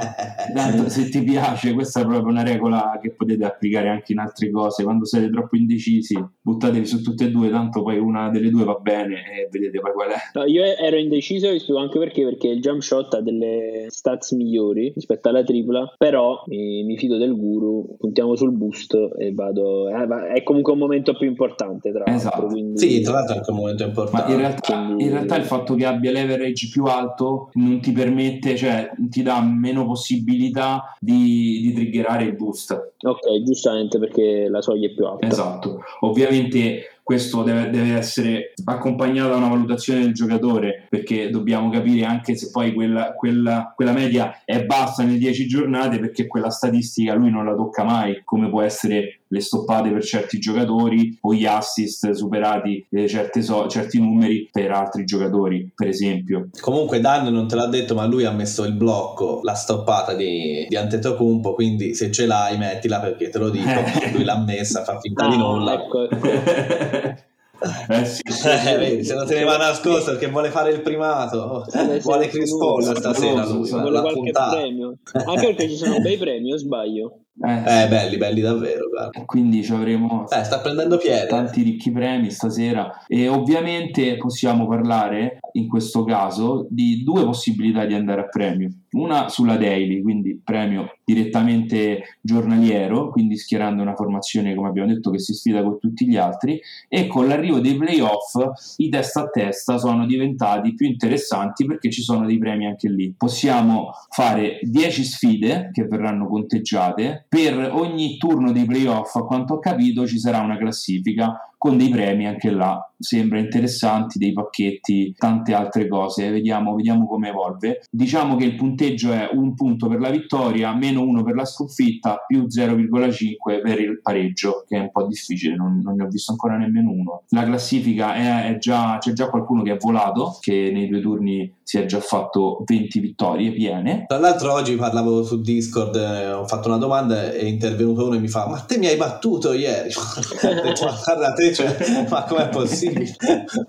tanto 0.54 0.90
se 0.90 1.10
ti 1.10 1.24
piace, 1.24 1.74
questa 1.74 2.02
è 2.02 2.06
proprio 2.06 2.32
una 2.32 2.44
regola 2.44 3.00
che 3.02 3.12
potete 3.12 3.46
applicare 3.46 3.90
anche 3.90 4.12
in 4.12 4.20
altre 4.20 4.50
cose, 4.50 4.84
quando 4.84 5.06
siete 5.06 5.30
troppo 5.30 5.56
indecisi 5.56 6.16
buttatevi 6.42 6.86
su 6.86 7.02
tutte 7.02 7.26
e 7.26 7.32
due, 7.32 7.50
tanto 7.50 7.84
poi 7.84 7.98
una 7.98 8.30
delle 8.30 8.50
due 8.50 8.64
va 8.64 8.76
bene 8.76 9.16
e 9.16 9.48
vedete 9.50 9.80
poi 9.80 9.92
qual 9.94 10.10
è. 10.10 10.18
No, 10.34 10.46
io 10.46 10.64
ero 10.64 10.98
indeciso 10.98 11.50
anche 11.78 12.00
perché, 12.00 12.24
perché 12.24 12.48
il 12.48 12.62
jump 12.62 12.82
shot 12.82 13.14
ha 13.14 13.22
delle 13.22 13.86
stats 13.90 14.32
migliori 14.32 14.92
rispetto 14.94 15.30
alla 15.30 15.44
tripla, 15.44 15.96
però 15.98 16.44
mi, 16.58 16.84
mi 16.84 16.98
fido 16.98 17.18
del 17.18 17.36
guru, 17.36 17.96
puntiamo 17.98 18.36
sul 18.36 18.52
boost 18.52 18.96
e 19.18 19.32
vado, 19.34 19.90
eh, 19.90 20.34
è 20.34 20.44
comunque 20.44 20.74
un 20.74 20.80
momento 20.80 21.16
più 21.16 21.28
importante 21.28 21.92
tra 21.92 22.06
esatto. 22.08 22.42
l'altro. 22.42 22.52
Quindi... 22.54 22.78
Sì, 22.78 23.02
tra 23.02 23.14
l'altro 23.14 23.36
è 23.36 23.38
anche 23.38 23.52
un 23.52 23.58
momento 23.58 23.84
importante. 23.84 24.28
Ma 24.28 24.34
in 24.34 24.40
realtà, 24.40 24.86
quindi... 24.86 25.04
in 25.04 25.10
realtà 25.12 25.36
il 25.38 25.44
fatto 25.44 25.76
che 25.76 25.86
abbia 25.86 26.12
leverage 26.12 26.70
più 26.72 26.86
alto 26.86 27.50
non 27.54 27.80
ti 27.80 27.92
permette, 27.92 28.56
cioè 28.56 28.90
ti 28.98 29.22
dà 29.22 29.42
meno 29.42 29.86
possibilità 29.86 30.96
di, 31.00 31.62
di 31.62 31.74
triggerare 31.74 32.24
il 32.24 32.36
boost. 32.36 32.94
Ok, 33.02 33.44
giustamente 33.44 34.00
perché 34.00 34.48
la 34.50 34.62
soglia 34.62 34.88
è 34.88 34.94
più 34.94 35.06
alta. 35.06 35.28
Esatto, 35.28 35.82
ovviamente 36.02 36.97
questo 37.08 37.42
deve, 37.42 37.70
deve, 37.70 37.96
essere 37.96 38.52
accompagnato 38.66 39.30
da 39.30 39.38
una 39.38 39.48
valutazione 39.48 40.02
del 40.02 40.14
giocatore 40.14 40.88
perché 40.90 41.30
dobbiamo 41.30 41.70
capire 41.70 42.04
anche 42.04 42.36
se 42.36 42.50
poi 42.52 42.74
quella, 42.74 43.14
quella, 43.14 43.72
quella, 43.74 43.94
media 43.94 44.42
è 44.44 44.66
bassa 44.66 45.04
nelle 45.04 45.18
10 45.18 45.48
giornate 45.48 46.00
perché 46.00 46.28
quella 46.28 46.50
statistica 46.50 47.14
lui 47.14 47.32
non 47.32 47.46
la 47.46 47.56
tocca 47.56 47.86
mai 47.86 48.24
come 48.26 48.50
può 48.50 48.62
essere 48.62 49.22
le 49.30 49.42
stoppate 49.42 49.90
per 49.90 50.04
certi 50.04 50.40
giocatori 50.40 51.18
o 51.22 51.34
gli 51.34 51.46
assist 51.46 52.12
superati 52.12 52.86
eh, 52.90 53.08
so, 53.42 53.68
certi 53.68 54.00
numeri 54.00 54.50
per 54.52 54.72
altri 54.72 55.06
giocatori 55.06 55.72
per 55.74 55.88
esempio 55.88 56.50
comunque 56.60 57.00
Dan 57.00 57.32
non 57.32 57.48
te 57.48 57.56
l'ha 57.56 57.68
detto 57.68 57.96
ma 57.96 58.06
lui 58.06 58.26
ha 58.26 58.32
messo 58.32 58.64
il 58.64 58.74
blocco 58.74 59.40
la 59.44 59.54
stoppata 59.54 60.14
di, 60.14 60.66
di 60.68 60.76
Antetokounmpo 60.76 61.54
quindi 61.54 61.94
se 61.94 62.12
ce 62.12 62.26
l'hai 62.26 62.58
mettila 62.58 63.00
perché 63.00 63.30
te 63.30 63.38
lo 63.38 63.50
dico 63.50 63.70
lui 64.14 64.24
l'ha 64.24 64.38
messa 64.40 64.84
fa 64.84 65.00
finta 65.00 65.26
ah, 65.26 65.30
di 65.30 65.38
nulla 65.38 65.74
ecco. 65.74 66.08
Eh 67.60 68.06
sì, 68.06 68.22
eh, 68.22 68.78
vedi, 68.78 69.04
se 69.04 69.16
non 69.16 69.26
te 69.26 69.34
ne 69.34 69.44
va 69.44 69.58
nascosto 69.58 70.12
perché 70.12 70.28
vuole 70.28 70.52
fare 70.52 70.72
il 70.72 70.82
primato, 70.82 71.66
eh, 71.66 72.00
vuole 72.02 72.28
Chris 72.28 72.56
Paul 72.56 72.84
stasera. 72.96 73.46
Lui, 73.46 73.68
vuole 73.68 74.00
qualche 74.00 74.20
puntata. 74.20 74.56
premio. 74.56 74.98
Anche 75.26 75.48
perché 75.48 75.70
ci 75.70 75.76
sono 75.76 76.00
bei 76.00 76.18
premi, 76.18 76.54
o 76.54 76.58
sbaglio? 76.58 77.22
Eh, 77.40 77.84
eh, 77.84 77.88
belli, 77.88 78.18
belli 78.18 78.42
davvero. 78.42 78.90
Guarda. 78.90 79.26
Quindi 79.26 79.64
ci 79.64 79.72
avremo 79.72 80.28
eh, 80.28 80.44
sta 80.44 80.60
prendendo 80.60 80.98
piede. 80.98 81.28
tanti 81.28 81.62
ricchi 81.62 81.92
premi 81.92 82.32
stasera 82.32 83.06
e 83.08 83.28
ovviamente 83.28 84.18
possiamo 84.18 84.68
parlare 84.68 85.40
in 85.54 85.68
questo 85.68 86.04
caso 86.04 86.66
di 86.70 87.04
due 87.04 87.24
possibilità 87.24 87.86
di 87.86 87.94
andare 87.94 88.22
a 88.22 88.28
premio. 88.28 88.70
Una 88.92 89.28
sulla 89.30 89.58
daily, 89.58 90.02
quindi 90.02 90.40
premio 90.42 90.98
direttamente 91.04 92.18
giornaliero, 92.22 93.10
quindi 93.10 93.38
schierando 93.38 93.82
una 93.82 93.96
formazione, 93.96 94.56
come 94.56 94.70
abbiamo 94.70 94.94
detto, 94.94 95.12
che 95.12 95.20
si 95.20 95.34
sfida 95.34 95.62
con 95.62 95.80
tutti 95.80 96.08
gli 96.08 96.16
altri, 96.16 96.60
e 96.88 97.08
con 97.08 97.28
l'arrivo 97.28 97.60
dei 97.60 97.76
playoff 97.76 98.36
i 98.78 98.90
testa 98.90 99.22
a 99.22 99.30
testa 99.30 99.78
sono 99.78 100.06
diventati 100.06 100.74
più 100.74 100.88
interessanti 100.88 101.66
perché 101.66 101.90
ci 101.90 102.02
sono 102.02 102.26
dei 102.26 102.38
premi 102.38 102.66
anche 102.66 102.90
lì. 102.90 103.14
Possiamo 103.18 103.92
fare 104.10 104.60
10 104.62 105.04
sfide 105.04 105.70
che 105.74 105.84
verranno 105.84 106.28
conteggiate 106.28 107.26
per 107.28 107.72
ogni 107.74 108.18
turno 108.18 108.52
dei 108.52 108.66
playoff, 108.66 109.16
a 109.16 109.24
quanto 109.24 109.56
ho 109.56 109.60
capito, 109.60 110.08
ci 110.08 110.20
sarà 110.20 110.40
una 110.40 110.58
classifica 110.58 111.48
con 111.58 111.78
dei 111.78 111.90
premi 111.90 112.28
anche 112.28 112.52
là. 112.52 112.82
Sembra 113.00 113.40
interessanti 113.40 114.18
dei 114.18 114.34
pacchetti 114.34 115.14
tante 115.18 115.54
altre 115.54 115.88
cose. 115.88 116.30
Vediamo, 116.30 116.76
vediamo 116.76 117.08
come 117.08 117.30
evolve. 117.30 117.82
Diciamo 117.92 118.36
che 118.36 118.46
il 118.46 118.56
punteggio 118.56 119.12
è 119.12 119.30
un 119.32 119.54
punto 119.54 119.88
per 119.88 120.00
la 120.00 120.10
vittoria 120.10 120.74
meno 120.76 121.02
uno 121.02 121.24
per 121.24 121.36
la 121.36 121.46
sconfitta 121.46 122.24
più 122.26 122.46
0,5 122.46 123.62
per 123.62 123.80
il 123.80 124.00
pareggio 124.02 124.64
che 124.68 124.78
è 124.78 124.80
un 124.80 124.92
po' 124.92 125.06
difficile 125.06 125.56
non, 125.56 125.80
non 125.84 125.96
ne 125.96 126.04
ho 126.04 126.08
visto 126.08 126.32
ancora 126.32 126.58
nemmeno 126.58 126.92
uno. 126.92 127.24
La 127.30 127.44
classifica 127.44 128.16
è, 128.16 128.54
è 128.54 128.58
già 128.58 128.98
c'è 129.00 129.14
già 129.14 129.30
qualcuno 129.30 129.64
che 129.64 129.74
è 129.74 129.78
volato 129.78 130.38
che 130.40 130.72
nei 130.74 130.88
due 130.88 131.02
turni 131.02 131.54
si 131.64 131.78
è 131.78 131.86
già 131.86 132.00
fatto 132.00 132.64
20 132.66 133.00
vittorie 133.00 133.52
piene. 133.52 134.06
Tra 134.08 134.20
l'altro 134.20 134.54
oggi 134.54 134.76
parlavo 134.76 135.24
su 135.24 135.42
Discord 135.42 135.96
eh, 135.96 136.32
ho 136.32 136.48
fatto 136.48 136.70
una 136.70 136.78
domanda 136.78 137.32
e 137.32 137.40
è 137.40 137.44
intervenuto 137.44 138.06
uno 138.06 138.16
e 138.16 138.20
mi 138.20 138.28
fa 138.28 138.48
ma 138.48 138.60
te 138.60 138.78
mi 138.78 138.88
hai 138.88 138.96
battuto 138.96 139.54
ieri? 139.54 139.90
Guarda 140.42 141.34
te 141.34 141.47
cioè, 141.54 141.76
ma 142.10 142.24
com'è 142.24 142.50
possibile? 142.50 143.16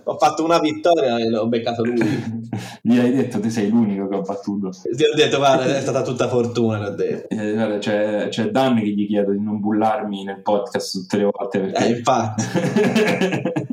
ho 0.05 0.17
fatto 0.19 0.45
una 0.45 0.59
vittoria 0.59 1.19
e 1.19 1.29
l'ho 1.29 1.47
beccato 1.47 1.85
lui. 1.85 2.49
Gli 2.83 2.99
hai 2.99 3.13
detto, 3.13 3.41
ti 3.41 3.51
sei 3.51 3.69
l'unico 3.69 4.09
che 4.09 4.17
ho 4.17 4.23
battuto. 4.23 4.71
Ti 4.71 5.05
ho 5.05 5.15
detto, 5.15 5.39
guarda, 5.39 5.65
è 5.65 5.81
stata 5.81 6.03
tutta 6.03 6.29
fortuna, 6.29 6.79
l'ho 6.79 6.95
detto. 6.95 7.35
Eh, 7.35 7.53
guarda, 7.55 7.79
c'è, 7.79 8.29
c'è 8.29 8.51
Dan 8.51 8.77
che 8.77 8.89
gli 8.89 9.07
chiedo 9.07 9.33
di 9.33 9.41
non 9.41 9.61
bullarmi 9.61 10.25
nel 10.25 10.43
podcast 10.43 10.93
tutte 10.93 11.17
le 11.17 11.31
volte 11.31 11.61
perché... 11.61 11.85
Eh, 11.85 11.91
infatti. 11.91 12.45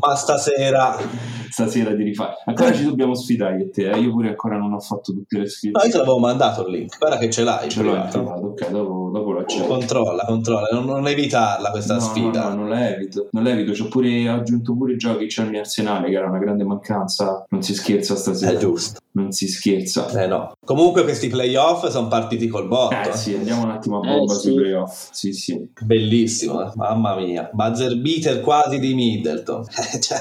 ma 0.00 0.14
stasera 0.14 0.96
stasera 1.50 1.92
di 1.92 2.04
rifare. 2.04 2.34
Ancora 2.44 2.72
ci 2.72 2.84
dobbiamo 2.84 3.14
sfidare 3.14 3.60
e 3.60 3.70
te 3.70 3.90
eh? 3.90 3.98
io 3.98 4.10
pure 4.10 4.28
ancora 4.28 4.56
non 4.56 4.72
ho 4.72 4.80
fatto 4.80 5.12
tutte 5.12 5.38
le 5.38 5.48
sfide. 5.48 5.78
No 5.78 5.84
io 5.84 5.90
te 5.90 5.98
l'avevo 5.98 6.18
mandato 6.18 6.66
il 6.66 6.72
link 6.72 6.98
guarda 6.98 7.18
che 7.18 7.30
ce 7.30 7.44
l'hai 7.44 7.68
ce 7.68 7.82
l'ho 7.82 7.94
attivato 7.94 8.46
ok 8.46 8.70
dopo, 8.70 9.10
dopo 9.12 9.32
lo 9.32 9.40
accetto. 9.40 9.66
Controlla 9.66 10.24
controlla 10.24 10.68
non, 10.72 10.84
non 10.84 11.06
evitarla 11.06 11.70
questa 11.70 11.94
no, 11.94 12.00
sfida. 12.00 12.42
no, 12.44 12.48
no, 12.50 12.54
non 12.54 12.68
la 12.68 12.88
evito 12.90 13.28
non 13.32 13.42
la 13.44 13.50
evito. 13.50 13.74
Ci 13.74 13.82
ho 13.82 13.88
pure 13.88 14.28
aggiunto 14.28 14.74
pure 14.74 14.92
i 14.92 14.96
giochi 14.96 15.26
c'è 15.26 15.42
il 15.42 15.50
mio 15.50 15.60
arsenale 15.60 16.08
che 16.08 16.16
era 16.16 16.28
una 16.28 16.38
grande 16.38 16.64
mancanza. 16.64 17.44
Non 17.48 17.62
si 17.62 17.74
scherza 17.74 18.14
stasera. 18.16 18.52
È 18.52 18.56
giusto 18.56 19.00
non 19.12 19.32
si 19.32 19.48
scherza 19.48 20.08
eh 20.22 20.26
no 20.26 20.52
comunque 20.64 21.02
questi 21.02 21.28
playoff 21.28 21.86
sono 21.88 22.08
partiti 22.08 22.46
col 22.48 22.68
botto 22.68 22.94
eh 22.94 23.16
sì 23.16 23.34
andiamo 23.34 23.64
un 23.64 23.70
attimo 23.70 24.00
a 24.00 24.06
bomba 24.06 24.34
eh, 24.34 24.36
sui 24.36 24.50
sì. 24.50 24.56
playoff 24.56 25.08
sì 25.10 25.32
sì 25.32 25.68
bellissimo 25.80 26.62
eh. 26.62 26.72
mamma 26.76 27.16
mia 27.16 27.50
buzzer 27.52 27.98
beater 27.98 28.40
quasi 28.40 28.78
di 28.78 28.94
Middleton 28.94 29.64
cioè, 30.00 30.18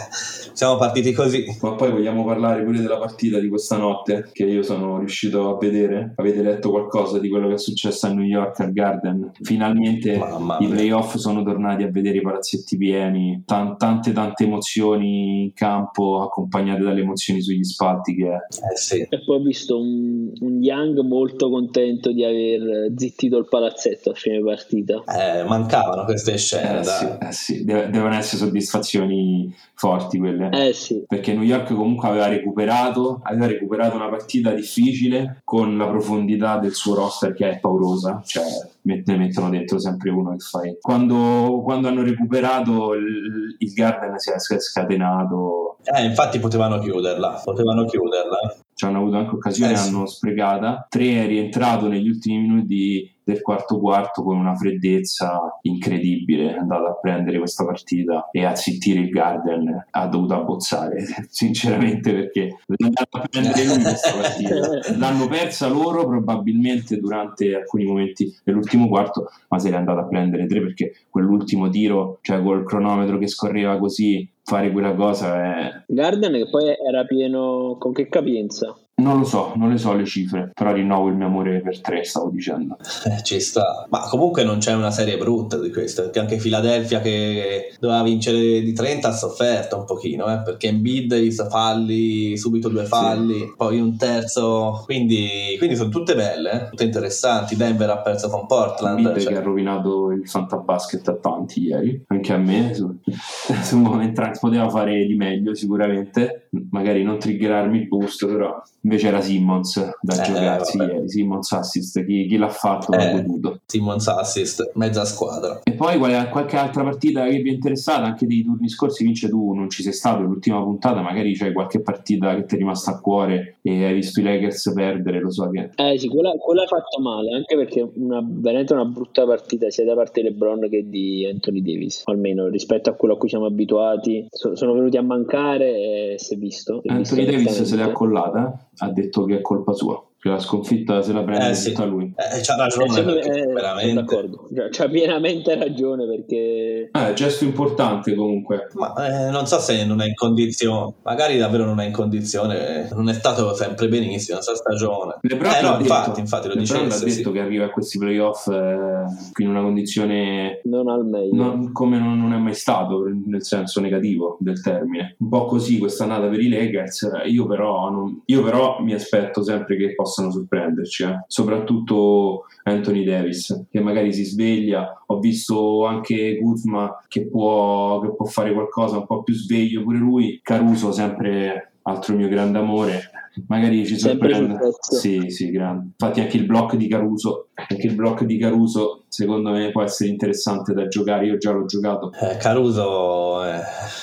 siamo 0.60 0.76
partiti 0.76 1.14
così. 1.14 1.46
Ma 1.62 1.74
poi 1.76 1.90
vogliamo 1.90 2.26
parlare 2.26 2.64
pure 2.64 2.82
della 2.82 2.98
partita 2.98 3.40
di 3.40 3.48
questa 3.48 3.78
notte 3.78 4.30
che 4.34 4.44
io 4.44 4.62
sono 4.62 4.98
riuscito 5.00 5.56
a 5.56 5.58
vedere. 5.58 6.12
Avete 6.18 6.42
letto 6.42 6.70
qualcosa 6.70 7.18
di 7.18 7.30
quello 7.30 7.48
che 7.48 7.54
è 7.54 7.58
successo 7.58 8.08
a 8.08 8.10
New 8.10 8.26
York 8.26 8.60
al 8.60 8.74
Garden? 8.74 9.32
Finalmente 9.42 10.22
i 10.60 10.68
playoff 10.68 11.16
sono 11.16 11.44
tornati 11.44 11.84
a 11.84 11.90
vedere 11.90 12.18
i 12.18 12.22
palazzetti 12.22 12.76
pieni, 12.76 13.42
T- 13.46 13.78
tante 13.78 14.12
tante 14.12 14.44
emozioni 14.44 15.44
in 15.44 15.54
campo 15.54 16.22
accompagnate 16.22 16.82
dalle 16.82 17.02
emozioni 17.02 17.42
sugli 17.42 17.64
spalti 17.64 18.16
che 18.16 18.28
è. 18.28 18.36
Eh 18.36 18.76
sì. 18.80 19.06
E 19.10 19.24
poi 19.24 19.36
ho 19.38 19.42
visto 19.42 19.80
un, 19.80 20.32
un 20.40 20.64
Young 20.64 21.00
molto 21.02 21.50
contento 21.50 22.12
di 22.12 22.24
aver 22.24 22.92
zittito 22.96 23.38
il 23.38 23.48
palazzetto 23.48 24.12
a 24.12 24.14
fine 24.14 24.42
partita. 24.42 25.04
Eh, 25.06 25.44
mancavano 25.44 26.06
queste 26.06 26.38
scene. 26.38 26.80
Eh, 26.80 26.84
sì, 26.84 27.06
eh 27.06 27.32
sì. 27.32 27.64
De- 27.64 27.90
devono 27.90 28.16
essere 28.16 28.38
soddisfazioni 28.44 29.54
forti 29.76 30.18
quelle. 30.18 30.50
Eh 30.52 30.74
sì. 30.74 31.04
Perché 31.08 31.34
New 31.34 31.44
York 31.44 31.74
comunque 31.74 32.08
aveva 32.08 32.28
recuperato, 32.28 33.22
aveva 33.24 33.48
recuperato 33.48 33.96
una 33.96 34.10
partita 34.10 34.52
difficile 34.52 35.42
con 35.44 35.78
la 35.78 35.88
profondità 35.88 36.58
del 36.58 36.74
suo 36.74 36.96
roster 36.96 37.34
che 37.34 37.50
è 37.50 37.60
paurosa, 37.60 38.22
cioè 38.26 38.44
ne 38.82 39.18
mettono 39.18 39.50
dentro 39.50 39.80
sempre 39.80 40.10
uno 40.10 40.32
che 40.32 40.40
fai. 40.40 40.78
Quando, 40.80 41.62
quando 41.64 41.88
hanno 41.88 42.04
recuperato 42.04 42.94
il, 42.94 43.56
il 43.58 43.74
Garden 43.74 44.18
si 44.18 44.32
è 44.32 44.60
scatenato. 44.60 45.78
Eh, 45.84 46.04
infatti 46.04 46.40
potevano 46.40 46.80
chiuderla, 46.80 47.42
potevano 47.44 47.86
chiuderla. 47.86 48.58
Ci 48.80 48.86
hanno 48.86 49.00
avuto 49.00 49.18
anche 49.18 49.36
occasione, 49.36 49.74
eh, 49.74 49.76
sì. 49.76 49.90
hanno 49.90 50.06
sprecata. 50.06 50.88
Tre 50.88 51.24
è 51.24 51.28
rientrato 51.28 51.90
negli 51.90 52.08
ultimi 52.08 52.38
minuti 52.38 53.14
del 53.30 53.42
quarto 53.42 53.78
quarto 53.78 54.24
con 54.24 54.38
una 54.38 54.56
freddezza 54.56 55.60
incredibile 55.64 56.56
è 56.56 56.58
andato 56.58 56.86
a 56.86 56.98
prendere 57.00 57.38
questa 57.38 57.66
partita 57.66 58.30
e 58.32 58.46
a 58.46 58.56
zittire 58.56 59.02
il 59.02 59.10
Garden 59.10 59.86
ha 59.92 60.08
dovuto 60.08 60.34
abbozzare 60.34 61.06
sinceramente 61.30 62.14
perché 62.14 62.58
l'hanno 62.66 62.94
a 62.98 63.28
prendere 63.30 63.66
lui 63.66 63.82
questa 63.82 64.14
partita 64.14 64.70
l'hanno 64.98 65.28
persa 65.28 65.68
loro 65.68 66.08
probabilmente 66.08 66.98
durante 66.98 67.54
alcuni 67.56 67.86
momenti 67.86 68.36
dell'ultimo 68.44 68.88
quarto 68.88 69.30
ma 69.50 69.60
se 69.60 69.70
l'è 69.70 69.76
andata 69.76 70.00
a 70.00 70.08
prendere 70.08 70.48
tre 70.48 70.62
perché 70.62 70.94
quell'ultimo 71.10 71.70
tiro 71.70 72.18
cioè 72.22 72.42
col 72.42 72.66
cronometro 72.66 73.20
che 73.20 73.28
scorreva 73.28 73.78
così 73.78 74.28
fare 74.50 74.72
quella 74.72 74.96
cosa 74.96 75.36
è 75.36 75.84
Garden 75.86 76.34
che 76.34 76.50
poi 76.50 76.66
era 76.66 77.06
pieno 77.06 77.78
con 77.78 77.94
che 77.94 78.10
capienza 78.10 78.76
Non 79.00 79.18
lo 79.18 79.24
so, 79.24 79.54
non 79.56 79.70
le 79.70 79.78
so 79.78 79.94
le 79.94 80.06
cifre, 80.06 80.52
però 80.54 80.74
rinnovo 80.74 81.08
il 81.08 81.16
mio 81.16 81.28
amore 81.28 81.62
per 81.62 81.80
tre, 81.82 82.04
stavo 82.04 82.30
dicendo. 82.30 82.78
Eh, 83.06 83.24
ci 83.24 83.40
sta. 83.40 83.88
Ma 83.90 84.08
comunque 84.10 84.44
non 84.44 84.58
c'è 84.58 84.74
una 84.74 84.92
serie 84.92 85.18
brutta 85.18 85.58
di 85.58 85.72
questo, 85.72 86.04
perché 86.04 86.20
anche 86.20 86.36
Philadelphia 86.36 87.00
che 87.00 87.74
doveva 87.80 88.04
vincere 88.04 88.62
di 88.62 88.74
30 88.74 89.08
ha 89.08 89.12
sofferto 89.14 89.78
un 89.78 89.86
pochino, 89.86 90.32
eh, 90.32 90.42
perché 90.42 90.68
Embiid 90.68 91.16
gli 91.16 91.32
falli, 91.32 92.38
subito 92.38 92.68
due 92.68 92.86
falli, 92.86 93.40
sì. 93.40 93.54
poi 93.56 93.80
un 93.80 93.98
terzo, 93.98 94.84
quindi, 94.86 95.56
quindi 95.58 95.76
sono 95.76 95.90
tutte 95.90 96.16
belle, 96.16 96.52
eh, 96.52 96.70
tutte 96.70 96.84
interessanti. 96.84 97.56
Denver 97.56 97.90
ha 97.90 98.02
perso 98.02 98.30
con 98.30 98.46
Portland. 98.46 99.00
Embiid 99.00 99.20
cioè... 99.20 99.32
che 99.32 99.40
ha 99.40 99.44
rovinato 99.44 100.12
il 100.12 100.28
Fantabasket 100.28 101.08
a 101.08 101.16
tanti 101.16 101.62
ieri, 101.64 102.04
anche 102.08 102.34
a 102.34 102.38
me, 102.38 102.74
su, 102.74 102.94
su 103.64 103.78
Momentrans 103.78 104.40
poteva 104.40 104.70
fare 104.70 105.06
di 105.06 105.16
meglio 105.16 105.54
sicuramente, 105.56 106.49
magari 106.72 107.04
non 107.04 107.20
triggerarmi 107.20 107.80
il 107.80 107.88
boost, 107.88 108.26
però 108.26 108.62
invece 108.82 109.08
era 109.08 109.22
Simmons 109.22 109.98
da 110.02 110.22
eh, 110.22 110.26
giocarsi 110.26 110.78
vabbè. 110.78 110.94
ieri, 110.94 111.10
Simmons 111.10 111.52
assist, 111.52 112.06
chi, 112.06 112.26
chi 112.28 112.38
l'ha 112.38 112.50
fatto 112.50 112.92
l'ha 112.92 113.12
eh, 113.12 113.22
goduto. 113.22 113.60
Simmons 113.66 114.08
assist, 114.08 114.72
mezza 114.76 115.06
squadra. 115.06 115.62
E 115.64 115.74
poi 115.74 115.98
qualche 115.98 116.58
altra 116.58 116.84
partita 116.84 117.28
che 117.28 117.42
vi 117.42 117.50
è 117.50 117.54
interessata, 117.54 118.06
anche 118.06 118.26
dei 118.26 118.44
turni 118.44 118.70
scorsi, 118.70 119.04
vince 119.04 119.30
tu, 119.30 119.54
non 119.54 119.70
ci 119.70 119.84
sei 119.84 119.94
stato 119.94 120.22
l'ultima 120.22 120.62
puntata, 120.62 121.02
magari 121.02 121.34
c'è 121.34 121.52
qualche 121.52 121.82
partita 121.82 122.36
che 122.36 122.46
ti 122.46 122.56
è 122.56 122.58
rimasta 122.58 122.92
a 122.92 123.00
cuore 123.00 123.58
e 123.62 123.86
hai 123.86 123.94
visto 123.94 124.20
i 124.20 124.24
Lakers 124.24 124.72
perdere, 124.74 125.20
lo 125.20 125.32
so 125.32 125.50
che... 125.50 125.70
Eh 125.76 125.98
sì, 125.98 126.08
quella, 126.08 126.32
quella 126.38 126.64
ha 126.64 126.68
fatto 126.68 127.02
male, 127.02 127.34
anche 127.34 127.56
perché 127.56 127.88
una, 127.96 128.24
veramente 128.26 128.74
una 128.74 128.86
brutta 128.86 129.26
partita 129.26 129.70
sia 129.70 129.86
da 129.86 129.96
parte 129.96 130.22
di 130.22 130.30
LeBron 130.30 130.68
che 130.70 130.88
di 130.88 131.28
Anthony 131.32 131.62
Davis, 131.62 132.02
almeno 132.06 132.48
rispetto 132.48 132.90
a 132.90 132.94
quello 132.94 133.16
a 133.16 133.18
cui 133.18 133.30
siamo 133.30 133.46
abituati, 133.46 134.28
so, 134.30 134.56
sono 134.56 134.74
venuti 134.74 134.98
a 134.98 135.02
mancare 135.02 135.68
e 135.70 136.14
è 136.14 136.18
visto. 136.40 136.82
Anthony 136.86 137.26
Davis 137.26 137.62
se 137.62 137.76
l'è 137.76 137.84
accollata, 137.84 138.70
ha 138.78 138.90
detto 138.90 139.26
che 139.26 139.38
è 139.38 139.42
colpa 139.42 139.74
sua 139.74 140.09
la 140.28 140.40
sconfitta 140.40 141.02
se 141.02 141.14
la 141.14 141.24
prende 141.24 141.50
eh, 141.50 141.54
sì. 141.54 141.72
tutta 141.72 141.86
lui. 141.86 142.14
Eh, 142.16 142.42
c'ha 142.42 142.56
ragione, 142.58 143.00
eh, 143.00 143.04
perché, 143.04 143.42
eh, 143.42 143.46
veramente. 143.46 143.94
d'accordo. 143.94 144.50
Cioè, 144.54 144.70
c'ha 144.70 144.90
pienamente 144.90 145.56
ragione 145.56 146.06
perché... 146.06 146.90
Eh, 146.92 147.14
gesto 147.14 147.46
importante 147.46 148.14
comunque. 148.14 148.68
Ma 148.74 149.28
eh, 149.28 149.32
non 149.32 149.48
so 149.48 149.60
se 149.60 149.86
non 149.86 150.02
è 150.02 150.08
in 150.08 150.16
condizione, 150.16 150.96
magari 151.04 151.38
davvero 151.38 151.64
non 151.64 151.80
è 151.80 151.86
in 151.86 151.94
condizione, 151.94 152.90
non 152.92 153.08
è 153.08 153.14
stato 153.14 153.54
sempre 153.56 153.88
benissimo 153.88 154.40
questa 154.40 154.56
stagione. 154.56 155.18
Lebron 155.22 155.54
eh 155.54 155.62
no, 155.62 155.78
infatti, 155.80 156.10
detto, 156.10 156.20
infatti 156.20 156.48
lo 156.50 156.56
dicevo. 156.56 156.82
ha 156.82 157.00
detto 157.00 157.08
sì. 157.08 157.32
che 157.32 157.40
arriva 157.40 157.66
a 157.66 157.70
questi 157.70 157.98
playoff 157.98 158.48
eh, 158.48 159.06
in 159.38 159.48
una 159.48 159.62
condizione... 159.62 160.60
Non 160.66 160.90
al 160.90 161.06
meglio. 161.06 161.34
Non, 161.34 161.72
come 161.72 161.98
non, 161.98 162.20
non, 162.20 162.34
è 162.34 162.38
mai 162.38 162.56
stato, 162.56 163.06
nel 163.26 163.44
senso 163.44 163.80
negativo 163.80 164.38
del 164.42 164.62
termine. 164.62 165.16
Un 165.20 165.30
po' 165.30 165.46
così 165.46 165.78
questa 165.78 166.04
annata 166.04 166.28
per 166.28 166.42
i 166.42 166.50
Lakers, 166.50 167.10
io 167.28 167.46
però, 167.46 167.90
non, 167.90 168.22
io 168.26 168.44
però 168.44 168.82
mi 168.82 168.94
aspetto 168.94 169.44
sempre 169.44 169.78
che 169.78 169.96
possa 169.96 170.09
possano 170.10 170.32
sorprenderci, 170.32 171.04
eh. 171.04 171.24
soprattutto 171.28 172.46
Anthony 172.64 173.04
Davis 173.04 173.68
che 173.70 173.80
magari 173.80 174.12
si 174.12 174.26
sveglia. 174.26 175.04
Ho 175.06 175.20
visto 175.20 175.86
anche 175.86 176.40
Kuzma 176.40 177.04
che 177.08 177.28
può, 177.28 178.00
che 178.02 178.16
può 178.16 178.26
fare 178.26 178.52
qualcosa 178.54 178.98
un 178.98 179.06
po' 179.06 179.22
più 179.22 179.36
sveglio 179.36 179.84
pure 179.84 179.98
lui. 179.98 180.40
Caruso 180.42 180.92
sempre 180.92 181.74
altro 181.84 182.16
mio 182.16 182.28
grande 182.28 182.58
amore 182.58 183.12
magari 183.48 183.86
ci 183.86 183.98
sorprende. 183.98 184.58
Sì, 184.80 185.30
sì, 185.30 185.52
grande. 185.52 185.92
Infatti 185.98 186.20
anche 186.20 186.38
il 186.38 186.46
blocco 186.46 186.76
di 186.76 186.88
Caruso, 186.88 187.50
anche 187.54 187.88
il 187.88 187.96
blocco 187.96 188.26
di 188.26 188.38
Caruso 188.38 189.06
secondo 189.10 189.50
me 189.52 189.72
può 189.72 189.82
essere 189.82 190.10
interessante 190.10 190.74
da 190.74 190.88
giocare, 190.88 191.26
io 191.26 191.38
già 191.38 191.52
l'ho 191.52 191.66
giocato. 191.66 192.14
Eh, 192.22 192.38
Caruso 192.38 193.44
è, 193.44 193.60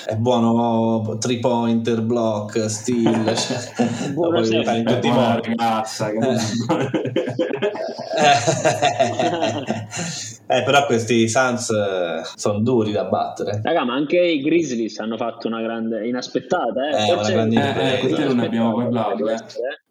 è 0.06 0.16
buono, 0.16 1.16
3 1.18 1.38
pointer, 1.38 2.02
block, 2.02 2.68
steal, 2.68 3.25
cioè, 3.36 4.10
buono 4.12 4.40
in 4.40 4.84
tutti 4.84 5.06
i 5.06 5.10
modi. 5.10 5.54
Ragazza, 5.56 6.10
eh, 10.46 10.62
però 10.62 10.86
questi 10.86 11.28
Suns 11.28 11.70
eh, 11.70 12.22
sono 12.34 12.60
duri 12.60 12.92
da 12.92 13.04
battere. 13.04 13.60
Raga, 13.62 13.84
ma 13.84 13.94
anche 13.94 14.18
i 14.18 14.40
Grizzlies 14.40 14.98
hanno 14.98 15.16
fatto 15.16 15.46
una 15.46 15.62
grande 15.62 16.06
inaspettata, 16.06 16.88
eh. 16.88 17.02
eh 17.02 17.14
Forse 17.14 17.32
una 17.32 17.46
grande 17.46 18.00
eh, 18.00 18.06
eh, 18.06 18.25
non 18.25 18.36
ne 18.36 18.46
abbiamo 18.46 18.75
parlato, 18.75 19.28
eh. 19.28 19.38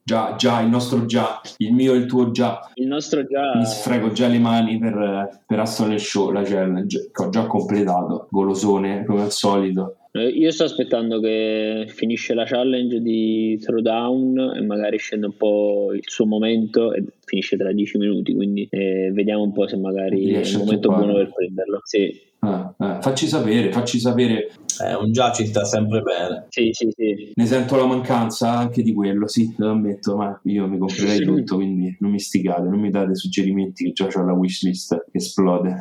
Già, 0.08 0.36
già, 0.38 0.62
il 0.62 0.70
nostro 0.70 1.08
già, 1.08 1.42
il 1.58 1.74
mio 1.74 1.96
e 1.96 1.98
il 1.98 2.06
tuo 2.06 2.30
già. 2.30 2.72
Il 2.76 2.86
nostro 2.86 3.26
già. 3.26 3.56
Mi 3.56 3.66
sfrego 3.66 4.12
già 4.12 4.28
le 4.28 4.38
mani 4.38 4.78
per, 4.78 5.42
per 5.48 5.60
Aston 5.60 5.98
Show, 5.98 6.30
la 6.30 6.44
challenge, 6.44 7.10
che 7.12 7.24
ho 7.24 7.30
già 7.30 7.48
completato, 7.48 8.28
golosone 8.30 9.04
come 9.04 9.24
al 9.24 9.32
solito. 9.32 9.96
Eh, 10.12 10.28
io 10.28 10.52
sto 10.52 10.66
aspettando 10.66 11.20
che 11.20 11.86
finisce 11.88 12.36
la 12.36 12.46
challenge 12.46 13.02
di 13.02 13.58
Throwdown 13.60 14.54
e 14.56 14.62
magari 14.62 15.00
scende 15.00 15.26
un 15.26 15.36
po' 15.36 15.92
il 15.92 16.04
suo 16.06 16.28
momento 16.28 16.94
e 16.94 17.04
finisce 17.26 17.58
tra 17.58 17.74
10 17.74 17.98
minuti, 17.98 18.36
quindi 18.36 18.68
eh, 18.70 19.10
vediamo 19.12 19.42
un 19.42 19.54
po' 19.54 19.68
se 19.68 19.76
magari 19.76 20.34
è 20.34 20.40
il 20.42 20.58
momento 20.60 20.90
buono 20.90 21.16
per 21.16 21.34
prenderlo. 21.34 21.80
Sì. 21.84 22.16
Ah, 22.40 22.76
ah, 22.78 23.02
facci 23.02 23.26
sapere, 23.26 23.72
facci 23.72 23.98
sapere. 23.98 24.52
Eh, 24.82 24.96
un 24.96 25.12
già 25.12 25.32
ci 25.32 25.46
sta 25.46 25.64
sempre 25.66 26.02
bene. 26.02 26.46
Sì, 26.50 26.70
sì, 26.72 26.90
sì. 26.96 27.32
Ne 27.34 27.46
sento 27.46 27.76
la 27.76 27.86
mancanza 27.86 28.52
anche 28.52 28.82
di 28.82 28.94
quello, 28.94 29.28
sì, 29.28 29.54
lo 29.58 29.72
ammetto, 29.72 30.16
ma 30.16 30.40
io 30.44 30.68
mi 30.68 30.78
comprerei 30.78 31.20
tutto, 31.26 31.56
quindi 31.56 31.96
non 32.00 32.12
mi 32.12 32.20
stigate, 32.20 32.68
non 32.68 32.80
mi 32.80 32.90
date 32.90 33.16
suggerimenti 33.16 33.86
che 33.86 33.92
già 33.92 34.08
ho 34.14 34.26
la 34.26 34.34
wishlist 34.34 35.06
che 35.12 35.18
esplode. 35.18 35.78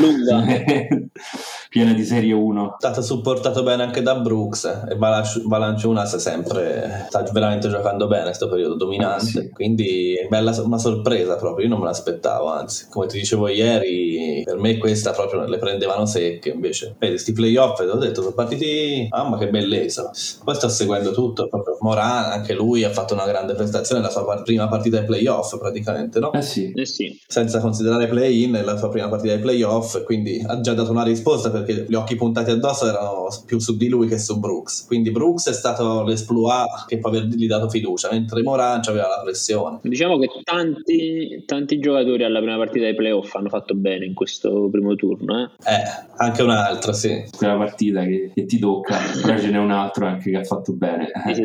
Lunga. 0.00 0.44
Piena 1.68 1.92
di 1.92 2.04
serie 2.04 2.32
1. 2.32 2.72
È 2.72 2.74
stato 2.78 3.02
supportato 3.02 3.62
bene 3.62 3.82
anche 3.82 4.02
da 4.02 4.14
Brooks 4.16 4.64
e 4.88 4.96
Valanciunas 4.96 6.16
sempre 6.16 7.06
sta 7.08 7.22
veramente 7.32 7.68
giocando 7.68 8.06
bene 8.06 8.24
questo 8.24 8.48
periodo, 8.48 8.76
dominante. 8.76 9.38
Ah, 9.38 9.42
sì. 9.42 9.50
Quindi 9.50 10.14
è 10.14 10.26
bella, 10.28 10.54
una 10.62 10.78
sorpresa 10.78 11.36
proprio, 11.36 11.64
io 11.64 11.70
non 11.70 11.80
me 11.80 11.86
l'aspettavo, 11.86 12.50
anzi, 12.50 12.86
come 12.88 13.06
ti 13.06 13.18
dicevo 13.18 13.48
ieri, 13.48 14.42
per 14.44 14.58
me 14.58 14.78
questa 14.78 15.12
proprio 15.12 15.44
le 15.46 15.58
prendevano 15.58 16.06
secche 16.06 16.50
invece. 16.50 16.94
Vedi, 16.98 17.12
questi 17.12 17.32
playoff, 17.32 17.80
ho 17.80 17.96
detto, 17.96 18.22
sono 18.22 18.33
partiti, 18.34 19.06
mamma 19.10 19.38
che 19.38 19.48
bellezza. 19.48 20.10
Poi 20.42 20.54
sto 20.54 20.68
seguendo 20.68 21.12
tutto, 21.12 21.48
proprio 21.48 21.76
Moran, 21.80 22.32
anche 22.32 22.54
lui 22.54 22.84
ha 22.84 22.90
fatto 22.90 23.14
una 23.14 23.26
grande 23.26 23.54
prestazione 23.54 24.02
la 24.02 24.10
sua 24.10 24.42
prima 24.42 24.68
partita 24.68 24.98
ai 24.98 25.04
playoff 25.04 25.58
praticamente, 25.58 26.18
no? 26.18 26.32
Eh 26.32 26.42
sì. 26.42 26.72
Eh 26.74 26.86
sì. 26.86 27.18
Senza 27.26 27.60
considerare 27.60 28.06
play-in, 28.08 28.60
la 28.64 28.76
sua 28.76 28.88
prima 28.88 29.08
partita 29.08 29.34
ai 29.34 29.40
playoff, 29.40 30.02
quindi 30.04 30.42
ha 30.46 30.60
già 30.60 30.74
dato 30.74 30.90
una 30.90 31.02
risposta 31.04 31.50
perché 31.50 31.86
gli 31.88 31.94
occhi 31.94 32.16
puntati 32.16 32.50
addosso 32.50 32.86
erano 32.86 33.28
più 33.46 33.58
su 33.58 33.76
di 33.76 33.88
lui 33.88 34.08
che 34.08 34.18
su 34.18 34.38
Brooks. 34.38 34.86
Quindi 34.86 35.10
Brooks 35.10 35.48
è 35.48 35.52
stato 35.52 36.02
l'esploit 36.02 36.86
che 36.86 36.98
può 36.98 37.10
avergli 37.10 37.46
dato 37.46 37.68
fiducia, 37.68 38.08
mentre 38.10 38.42
Moran 38.42 38.80
aveva 38.84 39.08
la 39.08 39.22
pressione. 39.22 39.78
Diciamo 39.82 40.18
che 40.18 40.28
tanti, 40.42 41.42
tanti 41.46 41.78
giocatori 41.78 42.24
alla 42.24 42.40
prima 42.40 42.56
partita 42.56 42.86
ai 42.86 42.94
playoff 42.94 43.34
hanno 43.34 43.48
fatto 43.48 43.74
bene 43.74 44.04
in 44.04 44.14
questo 44.14 44.68
primo 44.70 44.94
turno. 44.94 45.52
Eh, 45.64 45.72
eh 45.72 46.12
anche 46.16 46.42
un'altra, 46.42 46.92
sì. 46.92 47.24
Quella 47.36 47.56
partita 47.56 48.02
che, 48.04 48.23
che 48.32 48.44
ti 48.44 48.58
tocca, 48.58 48.96
però 49.22 49.38
ce 49.38 49.50
n'è 49.50 49.58
un 49.58 49.70
altro 49.70 50.06
anche 50.06 50.30
che 50.30 50.36
ha 50.36 50.44
fatto 50.44 50.72
bene. 50.72 51.10
Sì, 51.26 51.34
sì, 51.34 51.44